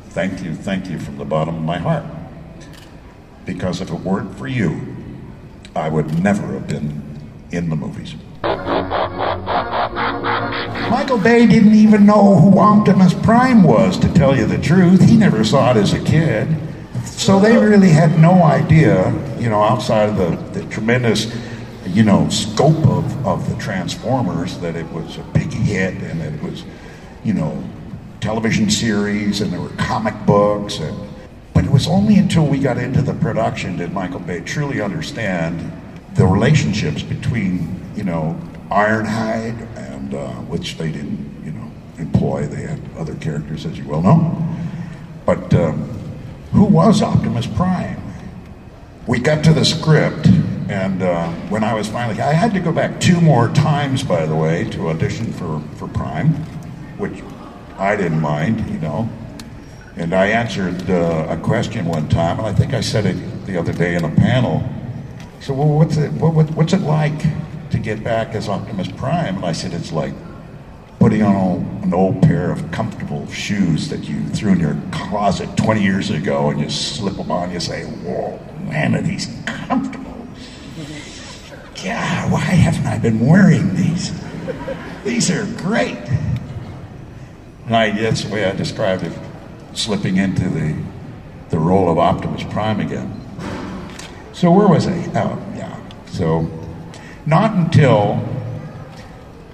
thank 0.10 0.44
you, 0.44 0.56
thank 0.56 0.90
you 0.90 1.00
from 1.00 1.18
the 1.18 1.26
bottom 1.26 1.56
of 1.56 1.62
my 1.62 1.78
heart. 1.78 2.06
Because 3.46 3.80
if 3.80 3.92
it 3.92 4.00
weren't 4.00 4.36
for 4.38 4.48
you, 4.48 4.96
I 5.76 5.90
would 5.90 6.24
never 6.24 6.48
have 6.54 6.68
been 6.68 7.04
in 7.52 7.70
the 7.70 7.76
movies. 7.76 8.16
Michael 10.90 11.18
Bay 11.18 11.46
didn't 11.48 11.74
even 11.74 12.06
know 12.06 12.36
who 12.36 12.60
Optimus 12.60 13.14
Prime 13.14 13.64
was, 13.64 13.98
to 14.00 14.12
tell 14.14 14.36
you 14.36 14.46
the 14.46 14.58
truth. 14.58 15.02
He 15.02 15.18
never 15.18 15.44
saw 15.44 15.72
it 15.72 15.78
as 15.78 15.94
a 15.94 16.04
kid. 16.04 16.48
So 17.06 17.40
they 17.40 17.58
really 17.58 17.90
had 17.90 18.20
no 18.20 18.44
idea, 18.44 19.12
you 19.40 19.50
know, 19.50 19.62
outside 19.62 20.10
of 20.10 20.18
the, 20.18 20.60
the 20.60 20.66
tremendous, 20.70 21.34
you 21.88 22.04
know, 22.04 22.30
scope 22.30 22.86
of, 22.88 23.26
of 23.26 23.50
the 23.50 23.56
Transformers, 23.56 24.58
that 24.60 24.76
it 24.76 24.86
was 24.92 25.18
a 25.18 25.24
big 25.34 25.52
hit 25.52 25.96
and 25.96 26.22
it 26.22 26.42
was, 26.44 26.64
you 27.24 27.34
know, 27.34 27.64
television 28.20 28.70
series 28.70 29.42
and 29.42 29.52
there 29.52 29.62
were 29.62 29.70
comic 29.70 30.16
books 30.26 30.80
and 30.80 30.98
But 31.54 31.64
it 31.64 31.72
was 31.72 31.88
only 31.88 32.18
until 32.18 32.46
we 32.46 32.60
got 32.60 32.78
into 32.78 33.02
the 33.02 33.14
production 33.14 33.78
did 33.78 33.94
Michael 33.94 34.20
Bay 34.20 34.42
truly 34.42 34.82
understand 34.82 35.72
the 36.16 36.26
relationships 36.26 37.02
between, 37.02 37.82
you 37.96 38.04
know, 38.04 38.40
Ironhide 38.70 39.56
and 40.06 40.14
uh, 40.14 40.34
which 40.44 40.78
they 40.78 40.92
didn't, 40.92 41.44
you 41.44 41.52
know, 41.52 41.72
employ. 41.98 42.46
They 42.46 42.62
had 42.62 42.80
other 42.98 43.16
characters, 43.16 43.66
as 43.66 43.78
you 43.78 43.88
well 43.88 44.02
know. 44.02 44.56
But 45.26 45.54
um, 45.54 45.90
who 46.52 46.66
was 46.66 47.02
Optimus 47.02 47.48
Prime? 47.48 48.02
We 49.08 49.20
got 49.20 49.44
to 49.46 49.54
the 49.54 49.66
script, 49.66 50.28
and 50.70 51.02
uh, 51.02 51.32
when 51.50 51.64
I 51.64 51.74
was 51.74 51.88
finally, 51.88 52.22
I 52.22 52.34
had 52.34 52.54
to 52.54 52.60
go 52.60 52.72
back 52.72 53.00
two 53.00 53.20
more 53.20 53.50
times, 53.50 54.04
by 54.04 54.26
the 54.26 54.36
way, 54.36 54.66
to 54.72 54.90
audition 54.90 55.32
for, 55.34 55.62
for 55.76 55.88
Prime, 55.88 56.34
which 56.98 57.24
I 57.78 57.96
didn't 57.96 58.22
mind, 58.22 58.70
you 58.70 58.80
know. 58.80 59.10
And 59.96 60.14
I 60.14 60.28
answered 60.28 60.90
uh, 60.90 61.28
a 61.30 61.38
question 61.38 61.86
one 61.86 62.10
time, 62.10 62.38
and 62.38 62.48
I 62.48 62.54
think 62.54 62.74
I 62.74 62.82
said 62.82 63.06
it 63.06 63.46
the 63.46 63.58
other 63.58 63.74
day 63.74 63.96
in 63.96 64.04
a 64.04 64.12
panel. 64.12 64.68
Said, 65.40 65.58
"Well, 65.58 65.68
what's 65.68 65.98
it? 65.98 66.12
What, 66.14 66.34
what, 66.34 66.52
what's 66.52 66.74
it 66.74 66.82
like 66.82 67.22
get 67.86 68.04
back 68.04 68.36
as 68.36 68.50
Optimus 68.50 68.90
Prime?" 68.90 69.38
And 69.38 69.46
I 69.46 69.52
said, 69.54 69.72
"It's 69.72 69.92
like 69.92 70.14
putting 71.00 71.22
on 71.22 71.80
an 71.84 71.94
old 71.94 72.22
pair 72.24 72.52
of 72.52 72.72
comfortable 72.72 73.28
shoes 73.28 73.90
that 73.90 74.10
you 74.10 74.26
threw 74.30 74.54
in 74.54 74.60
your 74.60 74.76
closet 74.92 75.56
20 75.56 75.84
years 75.84 76.10
ago, 76.10 76.50
and 76.50 76.60
you 76.60 76.70
slip 76.70 77.16
them 77.16 77.32
on. 77.32 77.52
You 77.52 77.60
say, 77.60 77.84
"Whoa, 77.84 78.40
man, 78.68 78.96
are 78.96 79.02
these 79.02 79.28
comfortable? 79.46 80.28
God, 81.84 82.32
why 82.32 82.40
haven't 82.40 82.88
I 82.88 82.98
been 82.98 83.26
wearing 83.26 83.76
these? 83.76 84.12
These 85.04 85.30
are 85.30 85.46
great." 85.58 85.98
And 87.68 87.76
I, 87.76 87.92
that's 87.92 88.24
the 88.24 88.34
way 88.34 88.46
I 88.46 88.52
described 88.52 89.04
it, 89.04 89.14
slipping 89.74 90.18
into 90.18 90.50
the, 90.50 90.76
the 91.50 91.60
role 91.60 91.90
of 91.90 91.98
Optimus 91.98 92.44
Prime 92.44 92.80
again. 92.80 93.22
So 94.34 94.52
where 94.52 94.68
was 94.68 94.88
I? 94.88 94.98
Oh, 95.16 95.42
yeah. 95.56 95.80
So 96.08 96.50
not 97.26 97.54
until 97.54 98.24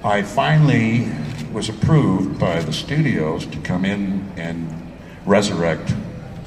I 0.03 0.23
finally 0.23 1.07
was 1.53 1.69
approved 1.69 2.39
by 2.39 2.61
the 2.61 2.73
studios 2.73 3.45
to 3.45 3.57
come 3.59 3.85
in 3.85 4.29
and 4.35 4.91
resurrect 5.25 5.93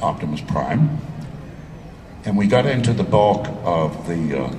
Optimus 0.02 0.42
Prime, 0.42 0.98
and 2.24 2.36
we 2.36 2.46
got 2.46 2.66
into 2.66 2.92
the 2.92 3.04
bulk 3.04 3.48
of 3.64 4.06
the 4.06 4.42
uh, 4.44 4.54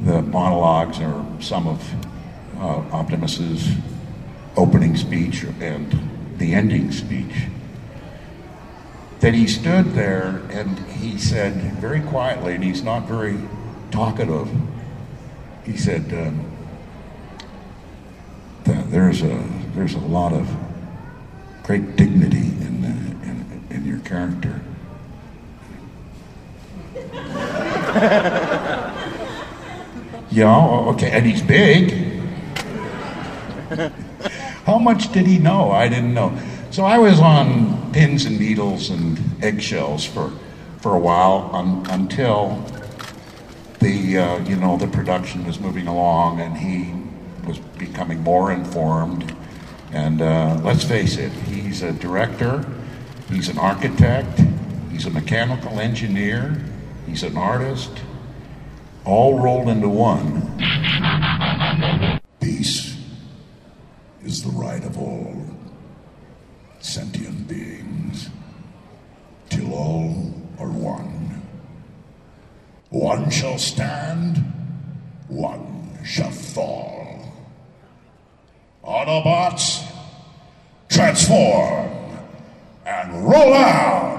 the 0.00 0.20
monologues 0.20 0.98
or 0.98 1.24
some 1.40 1.68
of 1.68 1.94
uh, 2.58 2.82
Optimus's 2.90 3.76
opening 4.56 4.96
speech 4.96 5.44
and 5.60 6.36
the 6.38 6.54
ending 6.54 6.90
speech, 6.90 7.46
that 9.20 9.32
he 9.32 9.46
stood 9.46 9.92
there 9.92 10.42
and 10.50 10.78
he 10.90 11.16
said 11.16 11.54
very 11.74 12.00
quietly, 12.00 12.54
and 12.54 12.64
he's 12.64 12.82
not 12.82 13.06
very 13.06 13.38
talkative, 13.92 14.50
he 15.64 15.76
said, 15.76 16.12
um, 16.12 16.52
there's 18.92 19.22
a 19.22 19.42
there's 19.74 19.94
a 19.94 20.00
lot 20.00 20.34
of 20.34 20.54
great 21.62 21.96
dignity 21.96 22.48
in, 22.60 22.84
in, 23.22 23.64
in 23.70 23.86
your 23.86 24.00
character. 24.00 24.60
yeah, 30.30 30.66
okay, 30.88 31.10
and 31.10 31.24
he's 31.24 31.40
big. 31.40 31.92
How 34.66 34.78
much 34.78 35.10
did 35.12 35.26
he 35.26 35.38
know? 35.38 35.70
I 35.70 35.88
didn't 35.88 36.12
know. 36.12 36.38
So 36.70 36.84
I 36.84 36.98
was 36.98 37.18
on 37.18 37.92
pins 37.92 38.26
and 38.26 38.38
needles 38.38 38.90
and 38.90 39.18
eggshells 39.42 40.04
for, 40.04 40.32
for 40.80 40.94
a 40.94 40.98
while 40.98 41.50
un, 41.52 41.86
until 41.90 42.62
the 43.82 44.16
uh, 44.16 44.38
you 44.44 44.56
know 44.56 44.76
the 44.76 44.86
production 44.86 45.44
was 45.44 45.58
moving 45.58 45.88
along 45.88 46.40
and 46.40 46.56
he 46.56 46.94
was 47.46 47.58
becoming 47.58 48.20
more 48.22 48.52
informed. 48.52 49.36
And 49.90 50.22
uh, 50.22 50.60
let's 50.62 50.84
face 50.84 51.18
it, 51.18 51.32
he's 51.32 51.82
a 51.82 51.92
director, 51.92 52.64
he's 53.28 53.48
an 53.48 53.58
architect, 53.58 54.40
he's 54.90 55.04
a 55.04 55.10
mechanical 55.10 55.80
engineer, 55.80 56.62
he's 57.06 57.22
an 57.22 57.36
artist, 57.36 57.90
all 59.04 59.38
rolled 59.38 59.68
into 59.68 59.88
one. 59.88 60.58
Peace 62.40 62.96
is 64.22 64.42
the 64.42 64.50
right 64.50 64.82
of 64.84 64.96
all 64.96 65.36
sentient 66.80 67.46
beings, 67.48 68.30
till 69.50 69.74
all 69.74 70.32
are 70.58 70.70
one. 70.70 71.11
One 72.92 73.30
shall 73.30 73.56
stand, 73.56 74.36
one 75.26 75.98
shall 76.04 76.30
fall. 76.30 77.32
Autobots, 78.84 79.82
transform 80.90 81.90
and 82.84 83.26
roll 83.26 83.54
out! 83.54 84.12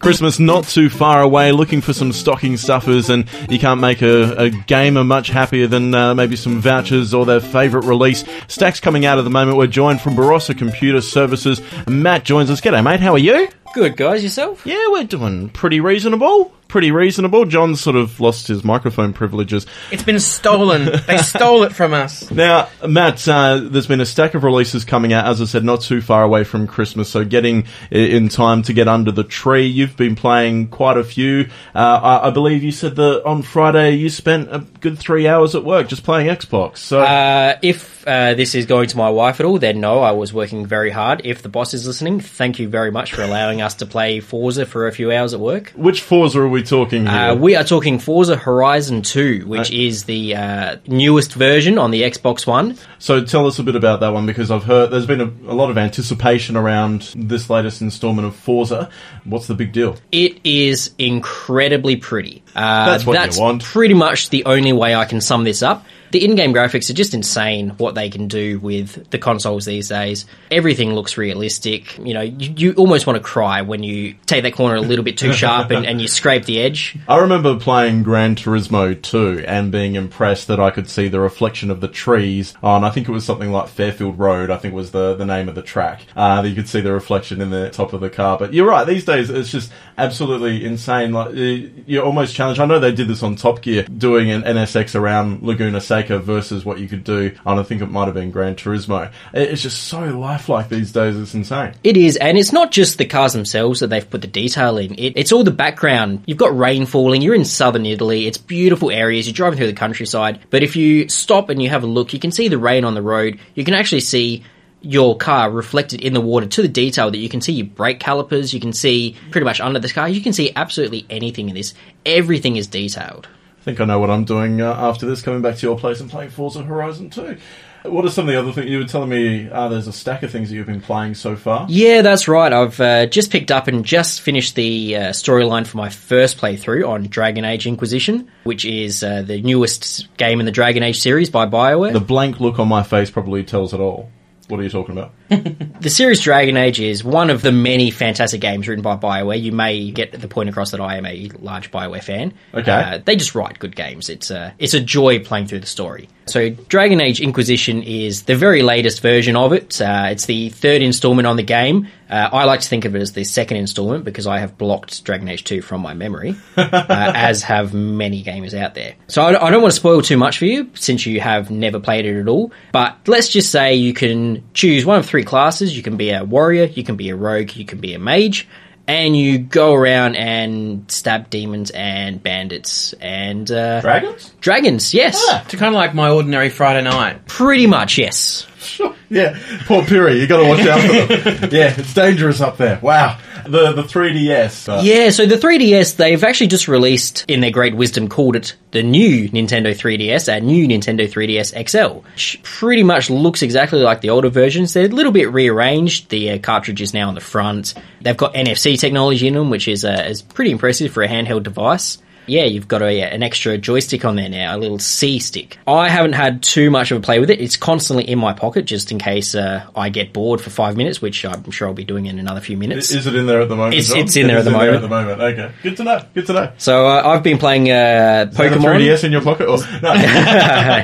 Christmas 0.00 0.40
not 0.40 0.64
too 0.64 0.90
far 0.90 1.22
away, 1.22 1.52
looking 1.52 1.80
for 1.80 1.92
some 1.92 2.10
stocking 2.12 2.56
stuffers, 2.56 3.08
and 3.08 3.24
you 3.48 3.60
can't 3.60 3.80
make 3.80 4.02
a, 4.02 4.32
a 4.36 4.50
gamer 4.50 5.04
much 5.04 5.28
happier 5.28 5.68
than 5.68 5.94
uh, 5.94 6.12
maybe 6.12 6.34
some 6.34 6.60
vouchers 6.60 7.14
or 7.14 7.24
their 7.24 7.38
favourite 7.38 7.86
release. 7.86 8.24
Stacks 8.48 8.80
coming 8.80 9.06
out 9.06 9.18
at 9.18 9.22
the 9.22 9.30
moment. 9.30 9.58
We're 9.58 9.68
joined 9.68 10.00
from 10.00 10.16
Barossa 10.16 10.58
Computer 10.58 11.00
Services. 11.00 11.62
Matt 11.86 12.24
joins 12.24 12.50
us. 12.50 12.60
G'day, 12.60 12.82
mate. 12.82 12.98
How 12.98 13.12
are 13.12 13.18
you? 13.18 13.48
Good, 13.74 13.96
guys. 13.96 14.22
Yourself? 14.22 14.66
Yeah, 14.66 14.88
we're 14.88 15.04
doing 15.04 15.48
pretty 15.48 15.80
reasonable. 15.80 16.52
Pretty 16.72 16.90
reasonable. 16.90 17.44
John's 17.44 17.82
sort 17.82 17.96
of 17.96 18.18
lost 18.18 18.48
his 18.48 18.64
microphone 18.64 19.12
privileges. 19.12 19.66
It's 19.90 20.02
been 20.02 20.18
stolen. 20.18 20.86
they 21.06 21.18
stole 21.22 21.64
it 21.64 21.74
from 21.74 21.92
us. 21.92 22.30
Now, 22.30 22.70
Matt, 22.88 23.28
uh, 23.28 23.58
there's 23.62 23.86
been 23.86 24.00
a 24.00 24.06
stack 24.06 24.32
of 24.32 24.42
releases 24.42 24.86
coming 24.86 25.12
out, 25.12 25.26
as 25.26 25.42
I 25.42 25.44
said, 25.44 25.64
not 25.64 25.82
too 25.82 26.00
far 26.00 26.22
away 26.22 26.44
from 26.44 26.66
Christmas, 26.66 27.10
so 27.10 27.26
getting 27.26 27.66
in 27.90 28.30
time 28.30 28.62
to 28.62 28.72
get 28.72 28.88
under 28.88 29.12
the 29.12 29.22
tree. 29.22 29.66
You've 29.66 29.98
been 29.98 30.16
playing 30.16 30.68
quite 30.68 30.96
a 30.96 31.04
few. 31.04 31.50
Uh, 31.74 31.78
I, 32.22 32.28
I 32.28 32.30
believe 32.30 32.62
you 32.62 32.72
said 32.72 32.96
that 32.96 33.22
on 33.26 33.42
Friday 33.42 33.90
you 33.96 34.08
spent 34.08 34.48
a 34.50 34.60
good 34.80 34.98
three 34.98 35.28
hours 35.28 35.54
at 35.54 35.64
work 35.64 35.88
just 35.88 36.04
playing 36.04 36.28
Xbox. 36.34 36.78
So, 36.78 37.00
Uh, 37.00 37.58
if 37.60 38.08
uh, 38.08 38.32
this 38.32 38.54
is 38.54 38.64
going 38.64 38.88
to 38.88 38.96
my 38.96 39.10
wife 39.10 39.40
at 39.40 39.44
all, 39.46 39.58
then 39.58 39.78
no, 39.78 40.00
I 40.00 40.12
was 40.12 40.32
working 40.32 40.64
very 40.64 40.90
hard. 40.90 41.20
If 41.24 41.42
the 41.42 41.50
boss 41.50 41.74
is 41.74 41.86
listening, 41.86 42.18
thank 42.20 42.58
you 42.58 42.66
very 42.66 42.90
much 42.90 43.12
for 43.12 43.20
allowing 43.22 43.60
us 43.60 43.74
to 43.74 43.84
play 43.86 44.20
Forza 44.20 44.64
for 44.64 44.86
a 44.86 44.92
few 44.92 45.12
hours 45.12 45.34
at 45.34 45.40
work. 45.40 45.70
which 45.76 46.00
Forza 46.00 46.40
are 46.40 46.48
we 46.48 46.61
talking 46.62 47.06
here? 47.06 47.14
Uh, 47.14 47.34
we 47.34 47.56
are 47.56 47.64
talking 47.64 47.98
Forza 47.98 48.36
Horizon 48.36 49.02
2, 49.02 49.44
which 49.46 49.70
Uh, 49.70 49.74
is 49.74 50.04
the 50.04 50.34
uh, 50.36 50.76
newest 50.86 51.34
version 51.34 51.78
on 51.78 51.90
the 51.90 52.02
Xbox 52.02 52.46
One. 52.46 52.76
so 52.98 53.24
tell 53.24 53.46
us 53.46 53.58
a 53.58 53.62
bit 53.62 53.76
about 53.76 54.00
that 54.00 54.12
one 54.12 54.26
because 54.26 54.50
I've 54.50 54.64
heard 54.64 54.90
there's 54.90 55.06
been 55.06 55.20
a, 55.20 55.30
a 55.50 55.54
lot 55.54 55.70
of 55.70 55.78
anticipation 55.78 56.56
around 56.56 57.12
this 57.16 57.48
latest 57.50 57.82
installment 57.82 58.26
of 58.28 58.34
Forza. 58.36 58.88
What's 59.24 59.46
the 59.46 59.54
big 59.54 59.72
deal? 59.72 59.96
It 60.12 60.40
is 60.44 60.92
incredibly 60.98 61.96
pretty. 61.96 62.42
Uh, 62.54 62.86
That's 62.86 63.06
what 63.06 63.34
you 63.36 63.40
want. 63.40 63.62
pretty 63.64 63.94
much 63.94 64.30
the 64.30 64.44
only 64.44 64.72
way 64.72 64.94
I 64.94 65.04
can 65.04 65.20
sum 65.20 65.44
this 65.44 65.62
up. 65.62 65.84
The 66.12 66.24
in-game 66.24 66.54
graphics 66.54 66.88
are 66.90 66.94
just 66.94 67.12
insane. 67.14 67.70
What 67.78 67.94
they 67.94 68.08
can 68.10 68.28
do 68.28 68.58
with 68.60 69.10
the 69.10 69.18
consoles 69.18 69.64
these 69.64 69.88
days, 69.88 70.26
everything 70.50 70.94
looks 70.94 71.16
realistic. 71.18 71.98
You 71.98 72.14
know, 72.14 72.20
you, 72.20 72.52
you 72.56 72.72
almost 72.74 73.06
want 73.06 73.16
to 73.16 73.22
cry 73.22 73.62
when 73.62 73.82
you 73.82 74.14
take 74.26 74.44
that 74.44 74.52
corner 74.54 74.76
a 74.76 74.80
little 74.80 75.04
bit 75.04 75.18
too 75.18 75.32
sharp 75.32 75.70
and, 75.70 75.84
and 75.86 76.00
you 76.00 76.08
scrape 76.08 76.44
the 76.44 76.60
edge. 76.60 76.96
I 77.08 77.16
remember 77.18 77.58
playing 77.58 78.02
Gran 78.04 78.36
Turismo 78.36 79.00
2 79.00 79.44
and 79.48 79.72
being 79.72 79.94
impressed 79.96 80.48
that 80.48 80.60
I 80.60 80.70
could 80.70 80.88
see 80.88 81.08
the 81.08 81.18
reflection 81.18 81.70
of 81.70 81.80
the 81.80 81.88
trees 81.88 82.54
on, 82.62 82.84
I 82.84 82.90
think 82.90 83.08
it 83.08 83.12
was 83.12 83.24
something 83.24 83.50
like 83.50 83.68
Fairfield 83.68 84.18
Road, 84.18 84.50
I 84.50 84.58
think 84.58 84.74
was 84.74 84.90
the, 84.92 85.14
the 85.14 85.24
name 85.26 85.48
of 85.48 85.54
the 85.54 85.62
track. 85.62 86.02
Uh, 86.14 86.42
that 86.42 86.48
you 86.48 86.54
could 86.54 86.68
see 86.68 86.82
the 86.82 86.92
reflection 86.92 87.40
in 87.40 87.48
the 87.50 87.70
top 87.70 87.92
of 87.94 88.00
the 88.02 88.10
car. 88.10 88.38
But 88.38 88.52
you're 88.54 88.68
right, 88.68 88.86
these 88.86 89.04
days 89.06 89.30
it's 89.30 89.50
just 89.50 89.72
absolutely 89.96 90.64
insane. 90.64 91.12
Like, 91.12 91.34
you- 91.34 91.70
you're 91.86 92.04
almost 92.04 92.34
challenged. 92.34 92.60
I 92.60 92.66
know 92.66 92.78
they 92.78 92.92
did 92.92 93.08
this 93.08 93.22
on 93.22 93.34
Top 93.36 93.62
Gear, 93.62 93.84
doing 93.84 94.30
an 94.30 94.42
NSX 94.42 94.94
around 94.94 95.42
Laguna 95.42 95.80
Seca 95.80 96.01
versus 96.08 96.64
what 96.64 96.78
you 96.78 96.88
could 96.88 97.04
do 97.04 97.34
on, 97.44 97.58
I 97.58 97.62
think 97.62 97.82
it 97.82 97.86
might 97.86 98.06
have 98.06 98.14
been 98.14 98.30
Gran 98.30 98.54
Turismo. 98.54 99.12
It's 99.32 99.62
just 99.62 99.84
so 99.84 100.00
lifelike 100.18 100.68
these 100.68 100.92
days, 100.92 101.16
it's 101.16 101.34
insane. 101.34 101.74
It 101.84 101.96
is, 101.96 102.16
and 102.16 102.38
it's 102.38 102.52
not 102.52 102.70
just 102.70 102.98
the 102.98 103.04
cars 103.04 103.32
themselves 103.32 103.80
that 103.80 103.88
they've 103.88 104.08
put 104.08 104.20
the 104.20 104.26
detail 104.26 104.78
in. 104.78 104.94
It, 104.94 105.14
it's 105.16 105.32
all 105.32 105.44
the 105.44 105.50
background. 105.50 106.24
You've 106.26 106.38
got 106.38 106.56
rain 106.56 106.86
falling. 106.86 107.22
You're 107.22 107.34
in 107.34 107.44
southern 107.44 107.86
Italy. 107.86 108.26
It's 108.26 108.38
beautiful 108.38 108.90
areas. 108.90 109.26
You're 109.26 109.34
driving 109.34 109.58
through 109.58 109.68
the 109.68 109.72
countryside. 109.72 110.40
But 110.50 110.62
if 110.62 110.76
you 110.76 111.08
stop 111.08 111.48
and 111.48 111.62
you 111.62 111.68
have 111.68 111.82
a 111.82 111.86
look, 111.86 112.12
you 112.12 112.18
can 112.18 112.32
see 112.32 112.48
the 112.48 112.58
rain 112.58 112.84
on 112.84 112.94
the 112.94 113.02
road. 113.02 113.38
You 113.54 113.64
can 113.64 113.74
actually 113.74 114.00
see 114.00 114.44
your 114.82 115.16
car 115.16 115.50
reflected 115.50 116.00
in 116.00 116.12
the 116.12 116.20
water 116.20 116.46
to 116.46 116.62
the 116.62 116.68
detail 116.68 117.10
that 117.10 117.18
you 117.18 117.28
can 117.28 117.40
see 117.40 117.52
your 117.52 117.66
brake 117.66 118.00
calipers. 118.00 118.52
You 118.52 118.60
can 118.60 118.72
see 118.72 119.16
pretty 119.30 119.44
much 119.44 119.60
under 119.60 119.78
the 119.78 119.88
car. 119.88 120.08
You 120.08 120.20
can 120.20 120.32
see 120.32 120.52
absolutely 120.54 121.06
anything 121.08 121.48
in 121.48 121.54
this. 121.54 121.74
Everything 122.04 122.56
is 122.56 122.66
detailed. 122.66 123.28
I 123.62 123.64
think 123.64 123.80
I 123.80 123.84
know 123.84 124.00
what 124.00 124.10
I'm 124.10 124.24
doing 124.24 124.60
uh, 124.60 124.74
after 124.74 125.06
this, 125.06 125.22
coming 125.22 125.40
back 125.40 125.54
to 125.58 125.66
your 125.68 125.78
place 125.78 126.00
and 126.00 126.10
playing 126.10 126.30
Forza 126.30 126.64
Horizon 126.64 127.10
2. 127.10 127.36
What 127.84 128.04
are 128.04 128.10
some 128.10 128.28
of 128.28 128.34
the 128.34 128.40
other 128.40 128.50
things 128.50 128.68
you 128.68 128.78
were 128.78 128.86
telling 128.86 129.08
me? 129.08 129.48
Uh, 129.48 129.68
there's 129.68 129.86
a 129.86 129.92
stack 129.92 130.24
of 130.24 130.32
things 130.32 130.48
that 130.48 130.56
you've 130.56 130.66
been 130.66 130.80
playing 130.80 131.14
so 131.14 131.36
far. 131.36 131.66
Yeah, 131.68 132.02
that's 132.02 132.26
right. 132.26 132.52
I've 132.52 132.80
uh, 132.80 133.06
just 133.06 133.30
picked 133.30 133.52
up 133.52 133.68
and 133.68 133.84
just 133.84 134.20
finished 134.20 134.56
the 134.56 134.96
uh, 134.96 135.00
storyline 135.10 135.64
for 135.64 135.76
my 135.76 135.90
first 135.90 136.38
playthrough 136.38 136.88
on 136.88 137.04
Dragon 137.04 137.44
Age 137.44 137.68
Inquisition, 137.68 138.28
which 138.42 138.64
is 138.64 139.04
uh, 139.04 139.22
the 139.22 139.40
newest 139.40 140.08
game 140.16 140.40
in 140.40 140.46
the 140.46 140.52
Dragon 140.52 140.82
Age 140.82 140.98
series 140.98 141.30
by 141.30 141.46
BioWare. 141.46 141.92
The 141.92 142.00
blank 142.00 142.40
look 142.40 142.58
on 142.58 142.66
my 142.66 142.82
face 142.82 143.12
probably 143.12 143.44
tells 143.44 143.72
it 143.72 143.78
all. 143.78 144.10
What 144.48 144.60
are 144.60 144.62
you 144.62 144.70
talking 144.70 144.96
about? 144.96 145.12
The 145.82 145.90
series 145.90 146.20
Dragon 146.20 146.56
Age 146.56 146.78
is 146.78 147.02
one 147.02 147.28
of 147.28 147.42
the 147.42 147.50
many 147.50 147.90
fantastic 147.90 148.40
games 148.40 148.68
written 148.68 148.82
by 148.82 148.94
BioWare. 148.94 149.42
You 149.42 149.50
may 149.50 149.90
get 149.90 150.12
the 150.12 150.28
point 150.28 150.48
across 150.48 150.70
that 150.70 150.80
I 150.80 150.96
am 150.96 151.04
a 151.04 151.28
large 151.40 151.72
BioWare 151.72 152.04
fan. 152.04 152.34
Okay. 152.54 152.70
Uh, 152.70 152.98
they 153.04 153.16
just 153.16 153.34
write 153.34 153.58
good 153.58 153.74
games. 153.74 154.08
It's 154.08 154.30
a, 154.30 154.54
it's 154.60 154.74
a 154.74 154.80
joy 154.80 155.18
playing 155.24 155.48
through 155.48 155.58
the 155.58 155.66
story. 155.66 156.08
So 156.26 156.50
Dragon 156.50 157.00
Age 157.00 157.20
Inquisition 157.20 157.82
is 157.82 158.22
the 158.24 158.36
very 158.36 158.62
latest 158.62 159.02
version 159.02 159.34
of 159.34 159.52
it. 159.52 159.80
Uh, 159.80 160.06
it's 160.10 160.26
the 160.26 160.50
third 160.50 160.82
installment 160.82 161.26
on 161.26 161.36
the 161.36 161.42
game. 161.42 161.88
Uh, 162.08 162.28
I 162.30 162.44
like 162.44 162.60
to 162.60 162.68
think 162.68 162.84
of 162.84 162.94
it 162.94 163.02
as 163.02 163.12
the 163.12 163.24
second 163.24 163.56
installment 163.56 164.04
because 164.04 164.28
I 164.28 164.38
have 164.38 164.56
blocked 164.56 165.02
Dragon 165.02 165.26
Age 165.28 165.42
2 165.42 165.62
from 165.62 165.80
my 165.80 165.94
memory, 165.94 166.36
uh, 166.56 166.68
as 167.16 167.42
have 167.42 167.74
many 167.74 168.22
gamers 168.22 168.54
out 168.54 168.74
there. 168.74 168.94
So 169.08 169.22
I, 169.22 169.46
I 169.46 169.50
don't 169.50 169.62
want 169.62 169.72
to 169.72 169.80
spoil 169.80 170.00
too 170.00 170.16
much 170.16 170.38
for 170.38 170.44
you 170.44 170.70
since 170.74 171.06
you 171.06 171.20
have 171.20 171.50
never 171.50 171.80
played 171.80 172.06
it 172.06 172.20
at 172.20 172.28
all. 172.28 172.52
But 172.70 173.08
let's 173.08 173.30
just 173.30 173.50
say 173.50 173.74
you 173.74 173.94
can 173.94 174.41
choose 174.54 174.84
one 174.84 174.98
of 174.98 175.06
three 175.06 175.24
classes. 175.24 175.76
You 175.76 175.82
can 175.82 175.96
be 175.96 176.10
a 176.10 176.24
warrior, 176.24 176.64
you 176.64 176.84
can 176.84 176.96
be 176.96 177.10
a 177.10 177.16
rogue, 177.16 177.54
you 177.56 177.64
can 177.64 177.78
be 177.80 177.94
a 177.94 177.98
mage. 177.98 178.48
And 178.88 179.16
you 179.16 179.38
go 179.38 179.74
around 179.74 180.16
and 180.16 180.90
stab 180.90 181.30
demons 181.30 181.70
and 181.70 182.20
bandits 182.20 182.92
and 182.94 183.48
uh, 183.50 183.80
Dragons? 183.80 184.32
dragons. 184.40 184.92
Yes, 184.92 185.24
To 185.48 185.56
kind 185.56 185.68
of 185.72 185.78
like 185.78 185.94
my 185.94 186.10
ordinary 186.10 186.48
Friday 186.50 186.82
night. 186.82 187.26
pretty 187.26 187.68
much. 187.68 187.96
Yes. 187.96 188.44
Yeah, 189.12 189.38
poor 189.66 189.84
Piri, 189.84 190.18
you 190.18 190.26
got 190.26 190.38
to 190.42 190.48
watch 190.48 190.60
out 190.66 190.80
for 190.80 190.88
them. 190.88 191.50
yeah, 191.52 191.74
it's 191.76 191.92
dangerous 191.92 192.40
up 192.40 192.56
there. 192.56 192.78
Wow, 192.80 193.18
the 193.44 193.72
the 193.72 193.82
3DS. 193.82 194.68
Uh, 194.70 194.80
Yeah, 194.82 195.10
so 195.10 195.26
the 195.26 195.34
3DS, 195.36 195.96
they've 195.96 196.24
actually 196.24 196.46
just 196.46 196.66
released, 196.66 197.26
in 197.28 197.40
their 197.42 197.50
great 197.50 197.76
wisdom, 197.76 198.08
called 198.08 198.36
it 198.36 198.56
the 198.70 198.82
new 198.82 199.28
Nintendo 199.28 199.74
3DS, 199.74 200.34
a 200.34 200.40
new 200.40 200.66
Nintendo 200.66 201.06
3DS 201.06 201.68
XL, 201.68 201.98
which 202.12 202.40
pretty 202.42 202.82
much 202.82 203.10
looks 203.10 203.42
exactly 203.42 203.80
like 203.80 204.00
the 204.00 204.08
older 204.08 204.30
versions. 204.30 204.72
They're 204.72 204.86
a 204.86 204.88
little 204.88 205.12
bit 205.12 205.30
rearranged. 205.30 206.08
The 206.08 206.30
uh, 206.30 206.38
cartridge 206.38 206.80
is 206.80 206.94
now 206.94 207.08
on 207.08 207.14
the 207.14 207.20
front. 207.20 207.74
They've 208.00 208.16
got 208.16 208.32
NFC 208.32 208.78
technology 208.78 209.28
in 209.28 209.34
them, 209.34 209.50
which 209.50 209.68
is, 209.68 209.84
uh, 209.84 210.06
is 210.08 210.22
pretty 210.22 210.52
impressive 210.52 210.90
for 210.90 211.02
a 211.02 211.08
handheld 211.08 211.42
device. 211.42 211.98
Yeah, 212.26 212.44
you've 212.44 212.68
got 212.68 212.82
a, 212.82 213.02
an 213.02 213.22
extra 213.22 213.58
joystick 213.58 214.04
on 214.04 214.16
there 214.16 214.28
now, 214.28 214.56
a 214.56 214.58
little 214.58 214.78
C 214.78 215.18
stick. 215.18 215.58
I 215.66 215.88
haven't 215.88 216.12
had 216.12 216.42
too 216.42 216.70
much 216.70 216.90
of 216.90 216.98
a 216.98 217.00
play 217.00 217.18
with 217.20 217.30
it. 217.30 217.40
It's 217.40 217.56
constantly 217.56 218.08
in 218.08 218.18
my 218.18 218.32
pocket 218.32 218.64
just 218.64 218.92
in 218.92 218.98
case 218.98 219.34
uh, 219.34 219.64
I 219.74 219.88
get 219.88 220.12
bored 220.12 220.40
for 220.40 220.50
five 220.50 220.76
minutes, 220.76 221.02
which 221.02 221.24
I'm 221.24 221.50
sure 221.50 221.68
I'll 221.68 221.74
be 221.74 221.84
doing 221.84 222.06
in 222.06 222.18
another 222.18 222.40
few 222.40 222.56
minutes. 222.56 222.90
Is 222.92 223.06
it 223.06 223.14
in 223.14 223.26
there 223.26 223.40
at 223.42 223.48
the 223.48 223.56
moment? 223.56 223.74
It's- 223.74 223.92
it's 223.94 224.16
in 224.16 224.26
there 224.28 224.38
at 224.38 224.44
the 224.44 224.50
moment. 224.50 224.74
at 224.76 224.80
the 224.82 224.88
moment. 224.88 225.20
Okay, 225.20 225.52
good 225.62 225.76
to 225.78 225.84
know. 225.84 226.02
Good 226.14 226.26
to 226.26 226.32
know. 226.32 226.52
So 226.58 226.86
uh, 226.86 227.02
I've 227.04 227.22
been 227.22 227.38
playing 227.38 227.70
uh, 227.70 228.26
Is 228.30 228.36
that 228.36 228.52
a 228.52 228.56
Pokemon. 228.56 228.76
3DS 228.80 229.04
in 229.04 229.12
your 229.12 229.20
pocket? 229.22 229.48
Or, 229.48 229.58
no. 229.82 229.92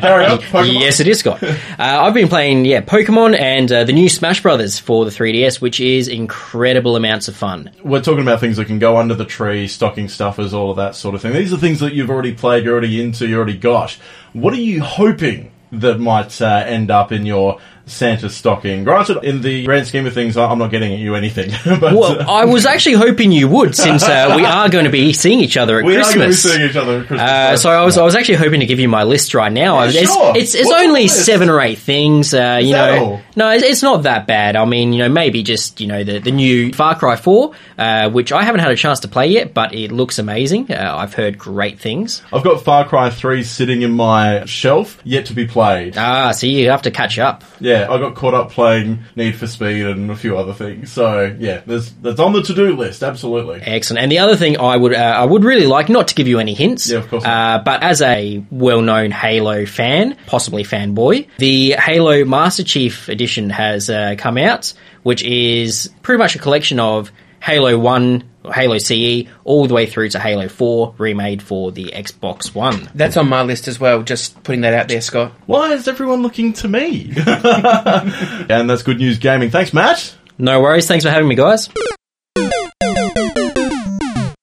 Carry 0.01 0.27
on. 0.27 0.39
Pokemon. 0.39 0.81
Yes, 0.81 1.01
it 1.01 1.09
is, 1.09 1.21
Scott. 1.21 1.43
uh, 1.43 1.55
I've 1.79 2.15
been 2.15 2.29
playing, 2.29 2.65
yeah, 2.65 2.81
Pokemon 2.81 3.39
and 3.39 3.71
uh, 3.71 3.85
the 3.85 3.93
new 3.93 4.09
Smash 4.09 4.43
Brothers 4.43 4.79
for 4.79 5.05
the 5.05 5.11
3DS, 5.11 5.61
which 5.61 5.81
is 5.81 6.09
incredible 6.09 6.97
amounts 6.97 7.29
of 7.29 7.37
fun. 7.37 7.71
We're 7.83 8.01
talking 8.03 8.23
about 8.23 8.41
things 8.41 8.57
that 8.57 8.67
can 8.67 8.79
go 8.79 8.97
under 8.97 9.15
the 9.15 9.25
tree, 9.25 9.69
stocking 9.69 10.09
stuffers, 10.09 10.53
all 10.55 10.71
of 10.71 10.77
that 10.77 10.95
sort 10.95 11.15
of 11.15 11.23
thing. 11.23 11.28
These 11.33 11.53
are 11.53 11.57
things 11.57 11.81
that 11.81 11.95
you've 11.95 12.11
already 12.11 12.35
played, 12.35 12.65
you're 12.65 12.75
already 12.75 13.01
into, 13.01 13.27
you 13.27 13.37
already 13.37 13.57
got. 13.57 13.93
What 14.33 14.55
are 14.55 14.57
you 14.57 14.83
hoping 14.83 15.53
that 15.73 15.99
might 15.99 16.41
uh, 16.41 16.65
end 16.67 16.91
up 16.91 17.13
in 17.13 17.27
your 17.27 17.61
Santa 17.89 18.29
stocking? 18.29 18.85
Granted, 18.85 19.25
in 19.25 19.41
the 19.41 19.65
grand 19.65 19.87
scheme 19.87 20.07
of 20.07 20.15
things, 20.15 20.37
I'm 20.37 20.59
not 20.59 20.71
getting 20.71 20.93
at 20.93 20.99
you 20.99 21.15
anything. 21.15 21.51
but 21.81 21.95
Well, 21.95 22.21
uh, 22.21 22.25
I 22.25 22.45
was 22.45 22.67
actually 22.67 22.97
hoping 22.97 23.33
you 23.33 23.49
would, 23.49 23.75
since 23.75 24.03
uh, 24.03 24.35
we 24.37 24.45
are 24.47 24.69
going 24.69 24.85
to 24.85 24.91
be 24.91 25.13
seeing 25.13 25.41
each 25.41 25.57
other 25.57 25.79
at 25.79 25.85
we 25.85 25.97
are 25.97 26.03
going 26.03 26.13
to 26.13 26.19
be 26.19 26.25
Christmas. 26.27 26.53
seeing 26.53 26.69
each 26.69 26.77
other 26.77 27.01
at 27.01 27.07
Christmas. 27.07 27.31
Uh, 27.31 27.57
so 27.57 27.71
I 27.71 27.85
was 27.85 27.99
I 27.99 28.05
was 28.05 28.15
actually 28.15 28.37
hoping 28.37 28.61
to 28.61 28.67
give 28.67 28.79
you 28.79 28.89
my 28.89 29.05
list 29.05 29.35
right 29.35 29.53
now. 29.53 29.83
Yeah, 29.85 30.01
it's, 30.01 30.13
sure. 30.13 30.37
it's, 30.37 30.55
it's 30.55 30.71
only 30.71 31.09
seven 31.09 31.49
or 31.49 31.61
eight 31.61 31.79
things. 31.79 32.35
Uh, 32.35 32.59
you 32.63 32.73
know, 32.73 33.05
all? 33.05 33.21
no, 33.37 33.51
it's, 33.51 33.65
it's 33.65 33.83
not 33.83 34.05
that 34.05 34.27
bad. 34.27 34.57
I 34.57 34.65
mean, 34.65 34.93
you 34.93 35.01
know, 35.01 35.09
maybe 35.09 35.43
just 35.43 35.81
you 35.81 35.87
know 35.87 36.05
the 36.05 36.19
the 36.19 36.31
new 36.33 36.73
Far 36.73 36.99
Cry 36.99 37.17
Four, 37.17 37.53
uh, 37.79 38.11
which 38.11 38.33
I 38.33 38.43
haven't 38.43 38.61
had 38.61 38.71
a 38.71 38.77
chance 38.77 39.01
to 39.01 39.09
play 39.09 39.29
yet, 39.29 39.55
but 39.55 39.75
it 39.75 39.93
looks 39.93 40.19
amazing. 40.19 40.71
Uh, 40.71 40.95
I've 40.97 41.15
heard 41.15 41.39
great 41.39 41.79
things. 41.79 42.23
I've 42.33 42.45
got 42.45 42.63
Far 42.63 42.87
Cry 42.87 43.11
3 43.11 43.43
sitting 43.43 43.83
in 43.83 43.93
my 43.93 44.45
shelf, 44.45 45.01
yet 45.05 45.27
to 45.27 45.35
be 45.35 45.47
played. 45.47 45.97
Ah, 45.97 46.33
so 46.33 46.47
you 46.47 46.71
have 46.71 46.83
to 46.83 46.91
catch 46.91 47.19
up. 47.19 47.45
Yeah, 47.61 47.78
I 47.85 47.99
got 47.99 48.15
caught 48.15 48.35
up 48.35 48.51
playing 48.51 49.01
Need 49.17 49.37
for 49.37 49.47
Speed 49.47 49.87
and 49.87 50.11
a 50.11 50.17
few 50.17 50.37
other 50.39 50.53
things. 50.53 50.91
So 50.93 51.37
yeah, 51.39 51.63
there's 51.67 51.93
that's 51.95 52.21
on 52.21 52.33
the 52.33 52.43
to 52.43 52.55
do 52.55 52.77
list. 52.77 53.03
Absolutely. 53.03 53.61
Excellent. 53.63 54.03
And 54.03 54.11
the 54.13 54.19
other 54.19 54.37
thing 54.37 54.59
I 54.59 54.77
would 54.77 54.95
uh, 54.95 54.99
I 54.99 55.25
would 55.25 55.45
really 55.45 55.67
like 55.67 55.89
not 55.89 56.09
to 56.09 56.15
give 56.15 56.29
you 56.29 56.39
any 56.39 56.55
hints. 56.55 56.91
Yeah, 56.91 56.99
of 56.99 57.09
course 57.09 57.25
Uh, 57.25 57.61
but 57.65 57.83
as 57.83 58.03
a 58.03 58.45
well-known 58.51 59.11
Halo 59.11 59.67
fan, 59.67 60.17
possibly 60.27 60.65
fanboy, 60.65 61.29
the 61.39 61.73
Halo 61.73 62.25
Master 62.25 62.65
Chief 62.65 63.09
Edition 63.09 63.51
has 63.51 63.91
uh, 63.91 64.15
come 64.19 64.39
out, 64.39 64.73
which 65.03 65.23
is 65.23 65.91
pretty 66.03 66.19
much 66.19 66.35
a 66.35 66.39
collection 66.39 66.81
of 66.81 67.11
Halo 67.41 67.79
One, 67.79 68.29
Halo 68.45 68.79
CE, 68.79 69.25
all 69.45 69.67
the 69.67 69.75
way 69.75 69.87
through 69.87 70.11
to 70.11 70.19
Halo 70.21 70.49
Four, 70.49 70.95
remade 70.99 71.43
for 71.43 71.73
the 71.73 71.93
Xbox 71.95 72.55
One. 72.55 72.91
That's 72.95 73.17
on 73.17 73.29
my 73.29 73.43
list 73.43 73.69
as 73.69 73.79
well. 73.79 74.03
Just 74.03 74.43
putting 74.43 74.63
that 74.63 74.75
out 74.75 74.89
there, 74.89 75.01
Scott. 75.01 75.33
Why 75.47 75.73
is 75.73 75.89
everyone 75.89 76.23
looking 76.23 76.53
to 76.55 76.69
me? 76.69 77.13
and 77.17 78.69
that's 78.69 78.83
good 78.83 78.99
news 78.99 79.19
gaming. 79.19 79.51
Thanks, 79.51 79.73
Matt. 79.73 80.15
No 80.39 80.61
worries. 80.61 80.87
Thanks 80.87 81.05
for 81.05 81.11
having 81.11 81.29
me, 81.29 81.35
guys. 81.35 81.69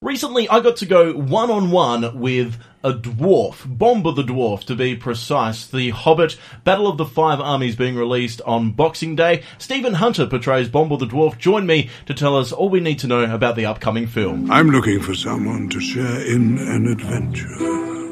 Recently, 0.02 0.48
I 0.50 0.60
got 0.60 0.78
to 0.78 0.86
go 0.86 1.14
one 1.14 1.50
on 1.50 1.72
one 1.72 2.20
with 2.20 2.56
a 2.86 2.94
dwarf, 2.94 3.66
Bombur 3.66 4.12
the 4.12 4.22
Dwarf 4.22 4.64
to 4.66 4.76
be 4.76 4.96
precise. 4.96 5.66
The 5.66 5.90
Hobbit 5.90 6.38
Battle 6.64 6.88
of 6.88 7.00
the 7.00 7.06
Five 7.06 7.42
Armies 7.42 7.76
being 7.76 7.96
released 7.96 8.42
on 8.42 8.74
Boxing 8.74 9.16
Day. 9.16 9.42
Stephen 9.58 9.96
Hunter 9.96 10.28
portrays 10.28 10.70
Bombur 10.70 10.98
the 10.98 11.08
Dwarf. 11.08 11.40
Join 11.40 11.66
me 11.66 11.90
to 12.06 12.14
tell 12.14 12.38
us 12.38 12.52
all 12.52 12.70
we 12.70 12.80
need 12.80 13.00
to 13.00 13.08
know 13.08 13.24
about 13.34 13.56
the 13.56 13.66
upcoming 13.66 14.06
film. 14.06 14.52
I'm 14.52 14.70
looking 14.70 15.02
for 15.02 15.16
someone 15.16 15.68
to 15.70 15.80
share 15.80 16.22
in 16.28 16.60
an 16.60 16.86
adventure. 16.86 17.56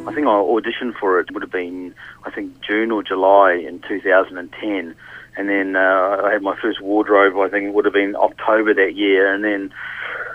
I 0.09 0.13
think 0.15 0.25
I 0.25 0.31
auditioned 0.31 0.97
for 0.99 1.19
it 1.19 1.31
would 1.31 1.43
have 1.43 1.51
been, 1.51 1.93
I 2.25 2.31
think, 2.31 2.59
June 2.61 2.89
or 2.89 3.03
July 3.03 3.53
in 3.53 3.79
2010. 3.87 4.95
And 5.37 5.49
then 5.49 5.75
uh, 5.75 6.21
I 6.23 6.31
had 6.33 6.41
my 6.41 6.59
first 6.59 6.81
wardrobe, 6.81 7.37
I 7.37 7.47
think 7.47 7.65
it 7.65 7.73
would 7.75 7.85
have 7.85 7.93
been 7.93 8.15
October 8.15 8.73
that 8.73 8.95
year. 8.95 9.31
And 9.31 9.43
then, 9.43 9.71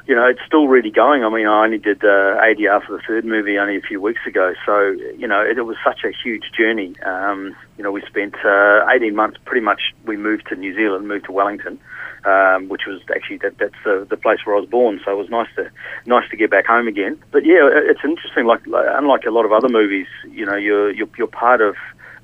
you 0.09 0.15
know, 0.15 0.25
it's 0.27 0.41
still 0.47 0.67
really 0.69 0.91
going. 0.91 1.23
I 1.23 1.29
mean, 1.29 1.47
I 1.47 1.63
only 1.65 1.77
did 1.77 2.03
uh, 2.03 2.41
ADR 2.41 2.85
for 2.87 2.97
the 2.97 3.03
third 3.07 3.27
movie 3.27 3.59
only 3.59 3.77
a 3.77 3.83
few 3.83 4.01
weeks 4.01 4.23
ago. 4.27 4.55
So, 4.65 4.97
you 5.19 5.29
know, 5.29 5.43
it, 5.43 5.59
it 5.59 5.63
was 5.63 5.77
such 5.85 6.01
a 6.03 6.11
huge 6.25 6.45
journey. 6.59 6.95
Um, 7.05 7.55
you 7.77 7.85
know, 7.85 7.93
we 7.93 8.01
spent 8.09 8.35
uh, 8.43 8.87
18 8.91 9.15
months 9.15 9.37
pretty 9.45 9.61
much, 9.65 9.81
we 10.07 10.17
moved 10.17 10.47
to 10.49 10.57
New 10.57 10.75
Zealand, 10.75 11.07
moved 11.07 11.27
to 11.27 11.33
Wellington. 11.33 11.79
Um, 12.25 12.69
which 12.69 12.83
was 12.85 13.01
actually 13.15 13.39
that, 13.39 13.57
that's 13.59 13.79
uh, 13.87 14.05
the 14.11 14.17
place 14.17 14.41
where 14.45 14.57
I 14.57 14.59
was 14.59 14.69
born, 14.69 15.01
so 15.05 15.13
it 15.13 15.15
was 15.15 15.31
nice 15.31 15.47
to 15.55 15.71
nice 16.05 16.29
to 16.31 16.37
get 16.37 16.51
back 16.51 16.67
home 16.67 16.89
again. 16.89 17.17
But 17.31 17.47
yeah, 17.47 17.69
it- 17.69 17.87
it's 17.91 18.01
interesting. 18.05 18.45
Like, 18.45 18.67
like 18.67 18.87
unlike 18.91 19.25
a 19.25 19.31
lot 19.31 19.45
of 19.45 19.53
other 19.53 19.69
movies, 19.69 20.09
you 20.29 20.45
know, 20.45 20.57
you're 20.57 20.91
you're, 20.91 21.09
you're 21.17 21.29
part 21.29 21.61
of 21.61 21.77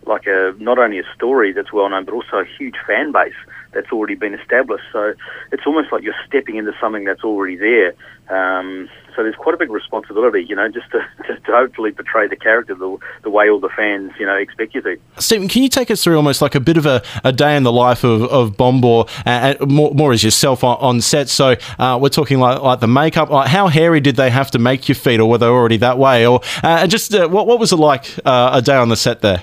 like 0.06 0.26
a 0.26 0.54
not 0.58 0.78
only 0.78 0.98
a 0.98 1.04
story 1.14 1.52
that's 1.52 1.72
well 1.72 1.88
known, 1.88 2.04
but 2.04 2.14
also 2.14 2.38
a 2.38 2.44
huge 2.58 2.76
fan 2.86 3.12
base 3.12 3.34
that's 3.74 3.90
already 3.92 4.14
been 4.14 4.34
established. 4.34 4.84
So 4.92 5.14
it's 5.52 5.66
almost 5.66 5.92
like 5.92 6.02
you're 6.02 6.14
stepping 6.26 6.56
into 6.56 6.72
something 6.80 7.04
that's 7.04 7.24
already 7.24 7.56
there. 7.56 7.94
Um, 8.30 8.88
so 9.14 9.22
there's 9.22 9.34
quite 9.34 9.54
a 9.54 9.58
big 9.58 9.70
responsibility, 9.70 10.46
you 10.48 10.56
know, 10.56 10.68
just 10.68 10.90
to, 10.92 11.06
just 11.26 11.44
to 11.44 11.52
hopefully 11.52 11.92
portray 11.92 12.26
the 12.26 12.36
character 12.36 12.74
the, 12.74 12.96
the 13.22 13.30
way 13.30 13.50
all 13.50 13.60
the 13.60 13.68
fans, 13.68 14.12
you 14.18 14.26
know, 14.26 14.34
expect 14.34 14.74
you 14.74 14.80
to. 14.82 14.96
Stephen, 15.18 15.48
can 15.48 15.62
you 15.62 15.68
take 15.68 15.90
us 15.90 16.02
through 16.02 16.16
almost 16.16 16.40
like 16.40 16.54
a 16.54 16.60
bit 16.60 16.76
of 16.76 16.86
a, 16.86 17.02
a 17.22 17.32
day 17.32 17.56
in 17.56 17.64
the 17.64 17.72
life 17.72 18.02
of, 18.02 18.22
of 18.22 18.56
Bombur, 18.56 19.04
uh, 19.26 19.54
uh, 19.60 19.66
more, 19.66 19.92
more 19.92 20.12
as 20.12 20.24
yourself 20.24 20.64
on, 20.64 20.78
on 20.78 21.00
set? 21.00 21.28
So 21.28 21.56
uh, 21.78 21.98
we're 22.00 22.08
talking 22.08 22.38
like, 22.38 22.60
like 22.60 22.80
the 22.80 22.88
makeup. 22.88 23.30
Like 23.30 23.48
how 23.48 23.68
hairy 23.68 24.00
did 24.00 24.16
they 24.16 24.30
have 24.30 24.50
to 24.52 24.58
make 24.58 24.88
your 24.88 24.96
feet, 24.96 25.20
or 25.20 25.28
were 25.28 25.38
they 25.38 25.46
already 25.46 25.76
that 25.78 25.98
way? 25.98 26.26
Or 26.26 26.40
uh, 26.62 26.86
just 26.86 27.14
uh, 27.14 27.28
what, 27.28 27.46
what 27.46 27.58
was 27.58 27.72
it 27.72 27.76
like 27.76 28.06
a 28.24 28.62
day 28.64 28.76
on 28.76 28.88
the 28.88 28.96
set 28.96 29.20
there? 29.20 29.42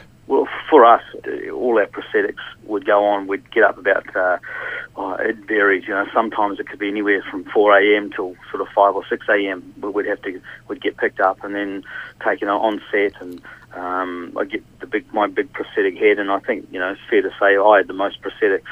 For 0.72 0.86
us, 0.86 1.04
uh, 1.28 1.52
all 1.52 1.78
our 1.78 1.86
prosthetics 1.86 2.40
would 2.64 2.86
go 2.86 3.04
on. 3.04 3.28
We'd 3.28 3.52
get 3.52 3.66
up 3.66 3.78
about, 3.78 4.16
uh, 4.16 4.38
oh, 4.96 5.16
it 5.16 5.36
varies, 5.46 5.84
you 5.86 5.94
know, 5.94 6.06
sometimes 6.14 6.62
it 6.62 6.70
could 6.70 6.80
be 6.80 6.88
anywhere 6.88 7.22
from 7.30 7.44
4 7.44 7.78
a.m. 7.78 8.10
till 8.10 8.38
sort 8.50 8.62
of 8.62 8.70
5 8.74 8.96
or 8.96 9.04
6 9.06 9.26
a.m. 9.28 9.74
we'd 9.82 10.06
have 10.06 10.22
to, 10.22 10.42
we'd 10.70 10.82
get 10.82 10.96
picked 10.96 11.20
up 11.20 11.44
and 11.44 11.54
then 11.54 11.84
taken 12.26 12.48
on 12.48 12.82
set 12.90 13.22
and 13.22 13.42
um, 13.74 14.34
I 14.40 14.46
get 14.46 14.64
the 14.80 14.88
big, 14.88 15.14
my 15.14 15.28
big 15.28 15.52
prosthetic 15.52 15.98
head 15.98 16.20
and 16.20 16.32
I 16.32 16.40
think, 16.40 16.66
you 16.72 16.80
know, 16.80 16.92
it's 16.92 17.02
fair 17.10 17.22
to 17.22 17.32
say 17.38 17.58
I 17.58 17.78
had 17.80 17.88
the 17.88 17.94
most 17.94 18.22
prosthetics. 18.22 18.72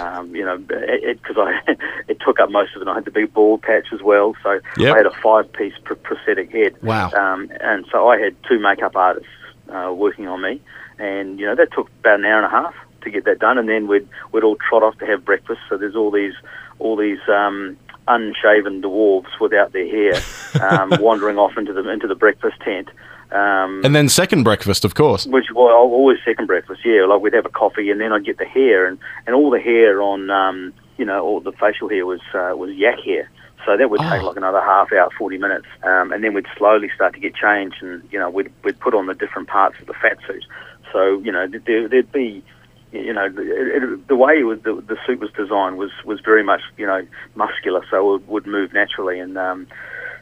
Um, 0.00 0.36
you 0.36 0.44
know, 0.44 0.58
because 0.58 1.36
I 1.38 1.58
it 2.08 2.20
took 2.20 2.38
up 2.38 2.50
most 2.50 2.76
of 2.76 2.82
it. 2.82 2.88
I 2.88 2.94
had 2.94 3.04
the 3.04 3.10
big 3.10 3.32
bald 3.32 3.62
patch 3.62 3.86
as 3.92 4.00
well, 4.00 4.36
so 4.42 4.60
Yep. 4.76 4.94
I 4.94 4.96
had 4.98 5.06
a 5.06 5.10
five-piece 5.22 5.74
pr- 5.82 5.94
prosthetic 5.94 6.52
head. 6.52 6.80
Wow. 6.82 7.10
Um, 7.10 7.50
and 7.60 7.84
so 7.90 8.08
I 8.08 8.20
had 8.20 8.36
two 8.48 8.58
makeup 8.60 8.94
artists 8.94 9.28
uh, 9.72 9.92
working 9.92 10.28
on 10.28 10.42
me, 10.42 10.60
and 10.98 11.40
you 11.40 11.46
know 11.46 11.54
that 11.54 11.72
took 11.72 11.88
about 12.00 12.18
an 12.20 12.24
hour 12.26 12.38
and 12.42 12.46
a 12.46 12.50
half. 12.50 12.74
to 13.02 13.10
get 13.10 13.24
that 13.24 13.38
done, 13.40 13.58
and 13.58 13.68
then 13.68 13.88
we'd 13.88 14.06
we'd 14.32 14.44
all 14.44 14.56
trot 14.68 14.82
off 14.82 14.96
to 14.98 15.06
have 15.06 15.24
breakfast. 15.24 15.60
So 15.68 15.76
there's 15.76 15.96
all 15.96 16.10
these 16.10 16.34
all 16.78 16.96
these 16.96 17.18
um, 17.28 17.76
unshaven 18.08 18.82
dwarves 18.82 19.32
without 19.40 19.72
their 19.72 19.86
hair 19.88 20.14
um, 20.60 20.92
wandering 21.00 21.38
off 21.38 21.56
into 21.56 21.72
the 21.72 21.88
into 21.90 22.06
the 22.06 22.14
breakfast 22.14 22.56
tent. 22.60 22.88
Um, 23.32 23.80
And 23.82 23.94
then 23.96 24.08
second 24.10 24.42
breakfast, 24.44 24.84
of 24.84 24.94
course. 24.94 25.26
which 25.26 25.46
well, 25.54 25.68
always 25.68 26.18
second 26.24 26.46
breakfast. 26.46 26.82
Yeah, 26.84 27.06
like 27.06 27.22
we'd 27.22 27.32
have 27.32 27.46
a 27.46 27.50
coffee 27.50 27.90
and 27.90 27.98
then 28.00 28.12
I'd 28.12 28.24
get 28.26 28.36
the 28.38 28.44
hair 28.44 28.86
and, 28.86 28.98
and 29.26 29.34
all 29.34 29.50
the 29.50 29.58
hair 29.60 30.02
on 30.02 30.30
um, 30.30 30.72
you 30.98 31.04
know 31.06 31.24
all 31.24 31.40
the 31.40 31.52
facial 31.52 31.88
hair 31.88 32.04
was 32.04 32.20
uh, 32.34 32.52
was 32.56 32.70
yak 32.74 33.00
hair. 33.04 33.30
So 33.64 33.76
that 33.76 33.90
would 33.90 34.00
take 34.00 34.22
like 34.22 34.36
another 34.36 34.60
half 34.60 34.92
hour, 34.92 35.08
forty 35.16 35.38
minutes, 35.38 35.66
um, 35.84 36.12
and 36.12 36.24
then 36.24 36.34
we'd 36.34 36.46
slowly 36.56 36.90
start 36.94 37.14
to 37.14 37.20
get 37.20 37.34
changed, 37.34 37.76
and 37.80 38.02
you 38.10 38.18
know 38.18 38.28
we'd 38.28 38.52
we'd 38.64 38.78
put 38.80 38.94
on 38.94 39.06
the 39.06 39.14
different 39.14 39.48
parts 39.48 39.76
of 39.80 39.86
the 39.86 39.94
fat 39.94 40.18
suit. 40.26 40.44
So 40.92 41.20
you 41.20 41.30
know 41.30 41.46
there, 41.46 41.88
there'd 41.88 42.12
be 42.12 42.42
you 42.92 43.12
know, 43.12 43.24
it, 43.24 43.82
it, 43.82 44.08
the 44.08 44.16
way 44.16 44.40
it 44.40 44.44
was, 44.44 44.60
the, 44.62 44.74
the 44.74 44.96
suit 45.06 45.18
was 45.20 45.30
designed 45.32 45.78
was, 45.78 45.90
was 46.04 46.20
very 46.20 46.44
much, 46.44 46.60
you 46.76 46.86
know, 46.86 47.06
muscular, 47.34 47.84
so 47.90 48.16
it 48.16 48.28
would 48.28 48.46
move 48.46 48.72
naturally. 48.74 49.18
And, 49.18 49.38
um, 49.38 49.66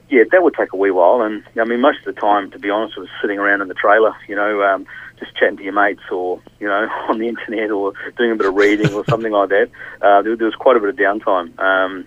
yeah, 0.08 0.22
that 0.30 0.42
would 0.42 0.54
take 0.54 0.72
a 0.72 0.76
wee 0.76 0.90
while. 0.90 1.20
And, 1.22 1.42
I 1.60 1.64
mean, 1.64 1.80
most 1.80 1.98
of 2.06 2.14
the 2.14 2.20
time, 2.20 2.50
to 2.52 2.58
be 2.58 2.70
honest, 2.70 2.94
I 2.96 3.00
was 3.00 3.08
sitting 3.20 3.38
around 3.38 3.60
in 3.60 3.68
the 3.68 3.74
trailer, 3.74 4.14
you 4.28 4.36
know, 4.36 4.62
um, 4.62 4.86
just 5.18 5.36
chatting 5.36 5.56
to 5.56 5.64
your 5.64 5.72
mates 5.72 6.02
or, 6.12 6.40
you 6.60 6.68
know, 6.68 6.88
on 7.08 7.18
the 7.18 7.28
internet 7.28 7.70
or 7.70 7.92
doing 8.16 8.32
a 8.32 8.36
bit 8.36 8.46
of 8.46 8.54
reading 8.54 8.94
or 8.94 9.04
something 9.06 9.32
like 9.32 9.48
that. 9.48 9.70
Uh, 10.00 10.22
there, 10.22 10.36
there 10.36 10.46
was 10.46 10.54
quite 10.54 10.76
a 10.76 10.80
bit 10.80 10.90
of 10.90 10.96
downtime. 10.96 11.58
Um, 11.58 12.06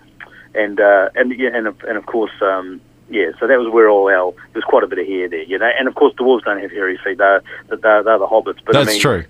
and, 0.54 0.80
uh, 0.80 1.08
and, 1.14 1.32
yeah, 1.38 1.50
and, 1.52 1.66
of- 1.66 1.80
and 1.84 1.96
of 1.96 2.06
course, 2.06 2.32
um, 2.42 2.80
yeah, 3.10 3.30
so 3.38 3.46
that 3.46 3.58
was 3.58 3.72
where 3.72 3.88
all 3.90 4.08
our, 4.08 4.32
there 4.32 4.54
was 4.56 4.64
quite 4.64 4.82
a 4.82 4.86
bit 4.86 4.98
of 4.98 5.06
hair 5.06 5.28
there, 5.28 5.42
you 5.42 5.58
know, 5.58 5.70
and 5.78 5.86
of 5.88 5.94
course 5.94 6.14
dwarves 6.14 6.44
don't 6.44 6.60
have 6.60 6.70
hairy 6.70 6.98
feet, 7.04 7.18
they're, 7.18 7.42
they're, 7.68 8.02
they're 8.02 8.18
the 8.18 8.26
hobbits. 8.26 8.60
But 8.64 8.76
I 8.76 8.84
That's 8.84 8.92
mean, 8.94 9.00
true. 9.00 9.24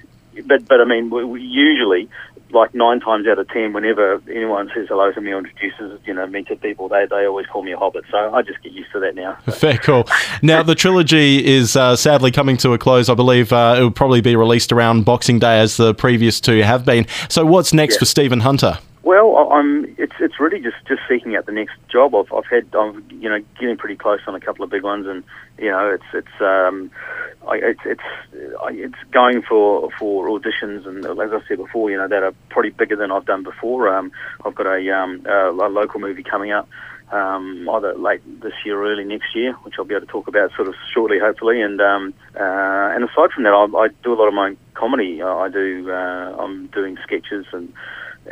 but 0.47 0.67
but 0.69 0.81
I 0.81 0.85
mean, 0.85 1.11
we, 1.11 1.25
we 1.25 1.41
usually, 1.43 2.09
like 2.51 2.73
nine 2.73 3.01
times 3.01 3.27
out 3.27 3.39
of 3.41 3.49
ten, 3.49 3.73
whenever 3.73 4.23
anyone 4.31 4.71
says 4.73 4.87
hello 4.89 5.11
to 5.11 5.21
me 5.21 5.33
or 5.33 5.39
introduces 5.39 5.99
you 6.07 6.15
know 6.15 6.25
me 6.29 6.45
to 6.45 6.55
people, 6.55 6.89
they 6.89 7.05
they 7.11 7.27
always 7.27 7.47
call 7.47 7.65
me 7.65 7.73
a 7.73 7.77
hobbit. 7.77 8.05
So 8.13 8.33
I 8.33 8.43
just 8.43 8.63
get 8.63 8.73
used 8.73 8.93
to 8.93 9.01
that 9.01 9.17
now. 9.17 9.35
Fair 9.53 9.77
call. 9.77 10.05
Now, 10.41 10.63
the 10.63 10.77
trilogy 10.77 11.45
is 11.45 11.75
uh, 11.75 11.97
sadly 11.97 12.31
coming 12.31 12.57
to 12.59 12.73
a 12.75 12.79
close. 12.79 13.09
I 13.09 13.15
believe 13.15 13.53
uh, 13.53 13.75
it 13.79 13.83
will 13.83 13.91
probably 13.91 14.21
be 14.21 14.37
released 14.37 14.71
around 14.71 15.05
Boxing 15.05 15.41
Day, 15.41 15.59
as 15.59 15.77
the 15.79 15.95
previous 15.95 16.41
two 16.41 16.63
have 16.63 16.85
been. 16.85 17.07
So, 17.29 17.45
what's 17.45 17.73
next 17.73 17.95
Yeah. 17.97 17.99
for 18.01 18.05
Stephen 18.05 18.41
Hunter? 18.41 18.79
Well, 19.05 19.37
I'm. 19.53 19.85
It's 19.99 20.15
it's 20.19 20.41
really 20.41 20.61
just, 20.61 20.77
just 20.89 21.03
seeking 21.07 21.37
out 21.37 21.45
the 21.45 21.53
next 21.53 21.75
job. 21.93 22.15
I've 22.15 22.33
I've 22.33 22.47
had 22.51 22.75
I'm 22.75 23.05
you 23.11 23.29
know 23.29 23.39
getting 23.61 23.77
pretty 23.77 23.97
close 23.97 24.21
on 24.27 24.35
a 24.35 24.41
couple 24.41 24.65
of 24.65 24.71
big 24.71 24.83
ones, 24.83 25.07
and 25.07 25.23
you 25.59 25.71
know 25.71 25.91
it's 25.91 26.05
it's 26.15 26.41
um, 26.41 26.91
I, 27.47 27.57
it's 27.57 27.81
it's 27.85 28.01
I, 28.63 28.71
it's 28.73 28.97
going 29.13 29.43
for 29.43 29.91
for 29.99 30.27
auditions, 30.29 30.87
and 30.87 31.05
as 31.05 31.33
I 31.33 31.47
said 31.47 31.59
before, 31.59 31.91
you 31.91 31.99
know 31.99 32.09
that 32.09 32.23
are 32.23 32.33
probably 32.49 32.71
bigger 32.71 32.97
than 32.97 33.13
I've 33.13 33.27
done 33.27 33.43
before. 33.43 33.95
Um, 33.95 34.11
I've 34.43 34.55
got 34.55 34.67
a 34.67 34.81
um 34.97 35.23
a, 35.27 35.51
a 35.51 35.69
local 35.69 36.01
movie 36.01 36.23
coming 36.23 36.53
up. 36.53 36.67
Um, 37.13 37.69
either 37.71 37.95
late 37.95 38.23
this 38.41 38.55
year 38.65 38.81
or 38.81 38.91
early 38.91 39.05
next 39.05 39.37
year, 39.37 39.53
which 39.63 39.75
I'll 39.79 39.85
be 39.85 39.95
able 39.95 40.07
to 40.07 40.11
talk 40.11 40.27
about 40.27 40.51
sort 40.57 40.67
of 40.67 40.75
shortly, 40.95 41.19
hopefully. 41.21 41.61
And 41.61 41.79
um, 41.79 42.15
uh, 42.35 42.41
and 42.97 43.05
aside 43.05 43.33
from 43.35 43.45
that, 43.45 43.53
I, 43.53 43.65
I 43.77 43.89
do 44.03 44.15
a 44.15 44.17
lot 44.17 44.29
of 44.29 44.35
my 44.35 44.57
comedy. 44.73 45.21
I, 45.21 45.29
I 45.29 45.49
do. 45.51 45.91
Uh, 45.91 46.43
I'm 46.43 46.69
doing 46.69 46.97
sketches 47.05 47.45
and 47.53 47.71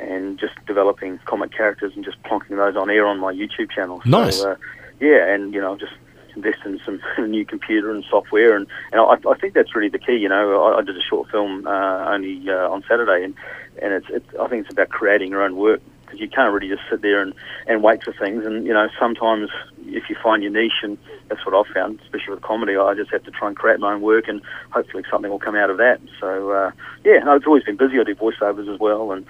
and 0.01 0.39
just 0.39 0.55
developing 0.67 1.19
comic 1.25 1.53
characters 1.53 1.93
and 1.95 2.05
just 2.05 2.23
plonking 2.23 2.57
those 2.57 2.77
on 2.77 2.91
air 2.91 3.07
on 3.07 3.19
my 3.19 3.33
YouTube 3.33 3.71
channel. 3.71 4.03
Nice. 4.05 4.39
So, 4.41 4.53
uh, 4.53 4.57
yeah, 5.01 5.33
and 5.33 5.53
you 5.53 5.61
know, 5.61 5.77
just 5.77 5.93
invest 6.37 6.59
in 6.65 6.81
some 6.85 7.01
new 7.31 7.45
computer 7.45 7.91
and 7.91 8.05
software, 8.09 8.57
and, 8.57 8.67
and 8.93 9.01
I, 9.01 9.17
I 9.29 9.39
think 9.39 9.55
that's 9.55 9.75
really 9.75 9.89
the 9.89 9.99
key. 9.99 10.17
You 10.17 10.29
know, 10.29 10.63
I, 10.63 10.79
I 10.79 10.83
did 10.83 10.97
a 10.97 11.03
short 11.03 11.31
film 11.31 11.67
uh, 11.67 12.11
only 12.11 12.49
uh, 12.49 12.71
on 12.71 12.85
Saturday, 12.89 13.25
and 13.25 13.35
and 13.81 13.93
it's, 13.93 14.07
it's 14.11 14.27
I 14.41 14.49
think 14.49 14.65
it's 14.65 14.73
about 14.73 14.91
creating 14.91 15.31
your 15.31 15.43
own 15.43 15.57
work 15.57 15.81
because 16.05 16.21
you 16.21 16.29
can't 16.29 16.53
really 16.53 16.69
just 16.69 16.83
sit 16.91 17.01
there 17.01 17.23
and, 17.23 17.33
and 17.67 17.83
wait 17.83 18.05
for 18.05 18.13
things. 18.13 18.45
And 18.45 18.67
you 18.67 18.73
know, 18.73 18.89
sometimes 18.99 19.49
if 19.87 20.09
you 20.09 20.17
find 20.23 20.43
your 20.43 20.53
niche, 20.53 20.83
and 20.83 20.99
that's 21.29 21.45
what 21.47 21.55
I've 21.55 21.73
found, 21.73 22.01
especially 22.03 22.35
with 22.35 22.43
comedy, 22.43 22.77
I 22.77 22.95
just 22.95 23.11
have 23.11 23.25
to 23.25 23.31
try 23.31 23.49
and 23.49 23.57
create 23.57 23.81
my 23.81 23.95
own 23.95 24.03
work, 24.03 24.29
and 24.29 24.43
hopefully 24.71 25.05
something 25.11 25.31
will 25.31 25.39
come 25.39 25.57
out 25.57 25.71
of 25.71 25.79
that. 25.79 26.01
So 26.21 26.51
uh, 26.51 26.71
yeah, 27.05 27.19
no, 27.19 27.35
it's 27.35 27.47
always 27.47 27.65
been 27.65 27.77
busy. 27.77 27.99
I 27.99 28.05
do 28.05 28.15
voiceovers 28.15 28.73
as 28.73 28.79
well, 28.79 29.13
and 29.13 29.27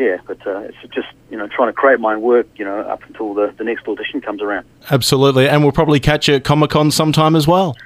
yeah, 0.00 0.16
but 0.26 0.44
uh, 0.46 0.60
it's 0.60 0.94
just 0.94 1.08
you 1.30 1.36
know 1.36 1.46
trying 1.46 1.68
to 1.68 1.74
create 1.74 2.00
my 2.00 2.14
own 2.14 2.22
work, 2.22 2.46
you 2.56 2.64
know, 2.64 2.80
up 2.80 3.02
until 3.04 3.34
the, 3.34 3.54
the 3.58 3.64
next 3.64 3.86
audition 3.86 4.22
comes 4.22 4.40
around. 4.40 4.66
Absolutely. 4.90 5.46
And 5.46 5.62
we'll 5.62 5.72
probably 5.72 6.00
catch 6.00 6.26
you 6.26 6.36
at 6.36 6.44
Comic 6.44 6.70
Con 6.70 6.90
sometime 6.90 7.36
as 7.36 7.46
well. 7.46 7.76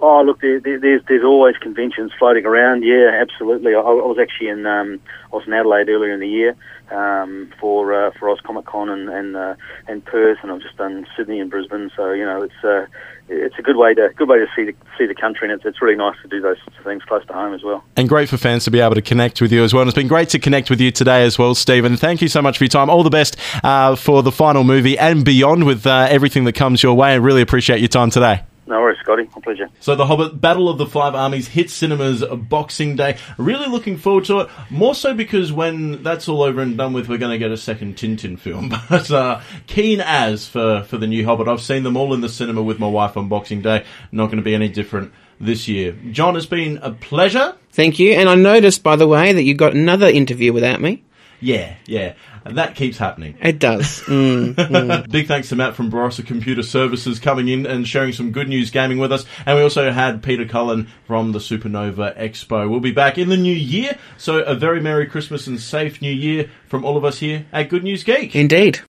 Oh, 0.00 0.22
look, 0.22 0.40
there, 0.40 0.60
there, 0.60 0.78
there's 0.78 1.02
there's 1.08 1.24
always 1.24 1.56
conventions 1.58 2.12
floating 2.18 2.44
around. 2.44 2.82
Yeah, 2.82 3.10
absolutely. 3.20 3.74
I, 3.74 3.80
I 3.80 3.92
was 3.92 4.18
actually 4.20 4.48
in 4.48 4.66
um, 4.66 5.00
I 5.32 5.36
was 5.36 5.46
in 5.46 5.52
Adelaide 5.52 5.88
earlier 5.88 6.12
in 6.12 6.20
the 6.20 6.28
year 6.28 6.56
um, 6.90 7.52
for 7.60 7.92
uh, 7.92 8.10
for 8.18 8.28
Oz 8.28 8.40
Comic 8.44 8.66
Con 8.66 8.88
and 8.88 9.08
and 9.08 9.36
uh, 9.36 9.54
and 9.86 10.04
Perth, 10.04 10.38
and 10.42 10.50
I've 10.50 10.60
just 10.60 10.76
done 10.76 11.06
Sydney 11.16 11.40
and 11.40 11.50
Brisbane. 11.50 11.90
So 11.96 12.12
you 12.12 12.24
know, 12.24 12.42
it's 12.42 12.64
uh, 12.64 12.86
it's 13.28 13.58
a 13.58 13.62
good 13.62 13.76
way 13.76 13.94
to 13.94 14.10
good 14.16 14.28
way 14.28 14.38
to 14.38 14.46
see 14.54 14.64
the 14.64 14.74
see 14.98 15.06
the 15.06 15.14
country, 15.14 15.48
and 15.48 15.56
it's 15.58 15.64
it's 15.64 15.80
really 15.80 15.96
nice 15.96 16.16
to 16.22 16.28
do 16.28 16.40
those 16.40 16.58
sorts 16.58 16.78
of 16.78 16.84
things 16.84 17.02
close 17.04 17.24
to 17.26 17.32
home 17.32 17.54
as 17.54 17.62
well. 17.62 17.84
And 17.96 18.08
great 18.08 18.28
for 18.28 18.36
fans 18.36 18.64
to 18.64 18.70
be 18.70 18.80
able 18.80 18.94
to 18.96 19.02
connect 19.02 19.40
with 19.40 19.52
you 19.52 19.64
as 19.64 19.72
well. 19.72 19.82
And 19.82 19.88
it's 19.88 19.96
been 19.96 20.08
great 20.08 20.28
to 20.30 20.38
connect 20.38 20.70
with 20.70 20.80
you 20.80 20.90
today 20.90 21.24
as 21.24 21.38
well, 21.38 21.54
Stephen. 21.54 21.96
Thank 21.96 22.20
you 22.20 22.28
so 22.28 22.42
much 22.42 22.58
for 22.58 22.64
your 22.64 22.70
time. 22.70 22.90
All 22.90 23.02
the 23.02 23.10
best 23.10 23.36
uh, 23.62 23.96
for 23.96 24.22
the 24.22 24.32
final 24.32 24.64
movie 24.64 24.98
and 24.98 25.24
beyond 25.24 25.64
with 25.64 25.86
uh, 25.86 26.08
everything 26.10 26.44
that 26.44 26.54
comes 26.54 26.82
your 26.82 26.94
way. 26.94 27.12
I 27.12 27.14
really 27.14 27.42
appreciate 27.42 27.80
your 27.80 27.88
time 27.88 28.10
today. 28.10 28.42
No 28.66 28.80
worries, 28.80 28.98
Scotty. 29.02 29.28
My 29.34 29.42
pleasure. 29.42 29.68
So 29.80 29.94
The 29.94 30.06
Hobbit 30.06 30.40
Battle 30.40 30.68
of 30.68 30.78
the 30.78 30.86
Five 30.86 31.14
Armies 31.14 31.48
hits 31.48 31.74
cinemas 31.74 32.24
Boxing 32.24 32.96
Day. 32.96 33.18
Really 33.36 33.66
looking 33.68 33.98
forward 33.98 34.24
to 34.26 34.40
it. 34.40 34.48
More 34.70 34.94
so 34.94 35.12
because 35.12 35.52
when 35.52 36.02
that's 36.02 36.28
all 36.28 36.42
over 36.42 36.62
and 36.62 36.76
done 36.76 36.94
with, 36.94 37.08
we're 37.08 37.18
going 37.18 37.32
to 37.32 37.38
get 37.38 37.50
a 37.50 37.56
second 37.56 37.96
Tintin 37.96 38.38
film. 38.38 38.72
But 38.88 39.10
uh, 39.10 39.40
keen 39.66 40.00
as 40.00 40.46
for, 40.46 40.84
for 40.84 40.98
the 40.98 41.06
new 41.06 41.24
Hobbit. 41.24 41.48
I've 41.48 41.60
seen 41.60 41.82
them 41.82 41.96
all 41.96 42.14
in 42.14 42.20
the 42.20 42.28
cinema 42.28 42.62
with 42.62 42.78
my 42.78 42.86
wife 42.88 43.16
on 43.16 43.28
Boxing 43.28 43.60
Day. 43.60 43.84
Not 44.12 44.26
going 44.26 44.38
to 44.38 44.42
be 44.42 44.54
any 44.54 44.68
different 44.68 45.12
this 45.40 45.68
year. 45.68 45.92
John, 46.10 46.36
it's 46.36 46.46
been 46.46 46.78
a 46.78 46.92
pleasure. 46.92 47.56
Thank 47.72 47.98
you. 47.98 48.12
And 48.12 48.28
I 48.28 48.34
noticed, 48.34 48.82
by 48.82 48.96
the 48.96 49.08
way, 49.08 49.32
that 49.32 49.42
you 49.42 49.54
got 49.54 49.74
another 49.74 50.06
interview 50.06 50.52
without 50.52 50.80
me. 50.80 51.02
Yeah, 51.40 51.74
yeah. 51.86 52.14
And 52.44 52.58
that 52.58 52.74
keeps 52.74 52.98
happening. 52.98 53.36
It 53.40 53.58
does. 53.58 54.00
Mm, 54.02 54.54
mm. 54.54 55.10
Big 55.10 55.26
thanks 55.26 55.48
to 55.48 55.56
Matt 55.56 55.74
from 55.74 55.90
Barossa 55.90 56.26
Computer 56.26 56.62
Services 56.62 57.18
coming 57.18 57.48
in 57.48 57.66
and 57.66 57.88
sharing 57.88 58.12
some 58.12 58.32
good 58.32 58.48
news 58.48 58.70
gaming 58.70 58.98
with 58.98 59.12
us. 59.12 59.24
And 59.46 59.56
we 59.56 59.62
also 59.62 59.90
had 59.90 60.22
Peter 60.22 60.44
Cullen 60.44 60.88
from 61.06 61.32
the 61.32 61.38
Supernova 61.38 62.16
Expo. 62.18 62.68
We'll 62.68 62.80
be 62.80 62.92
back 62.92 63.16
in 63.16 63.30
the 63.30 63.36
new 63.36 63.54
year. 63.54 63.96
So 64.18 64.40
a 64.40 64.54
very 64.54 64.80
Merry 64.80 65.06
Christmas 65.06 65.46
and 65.46 65.58
safe 65.58 66.02
new 66.02 66.12
year 66.12 66.50
from 66.66 66.84
all 66.84 66.96
of 66.96 67.04
us 67.04 67.18
here 67.18 67.46
at 67.52 67.68
Good 67.68 67.84
News 67.84 68.04
Geek. 68.04 68.34
Indeed. 68.36 68.80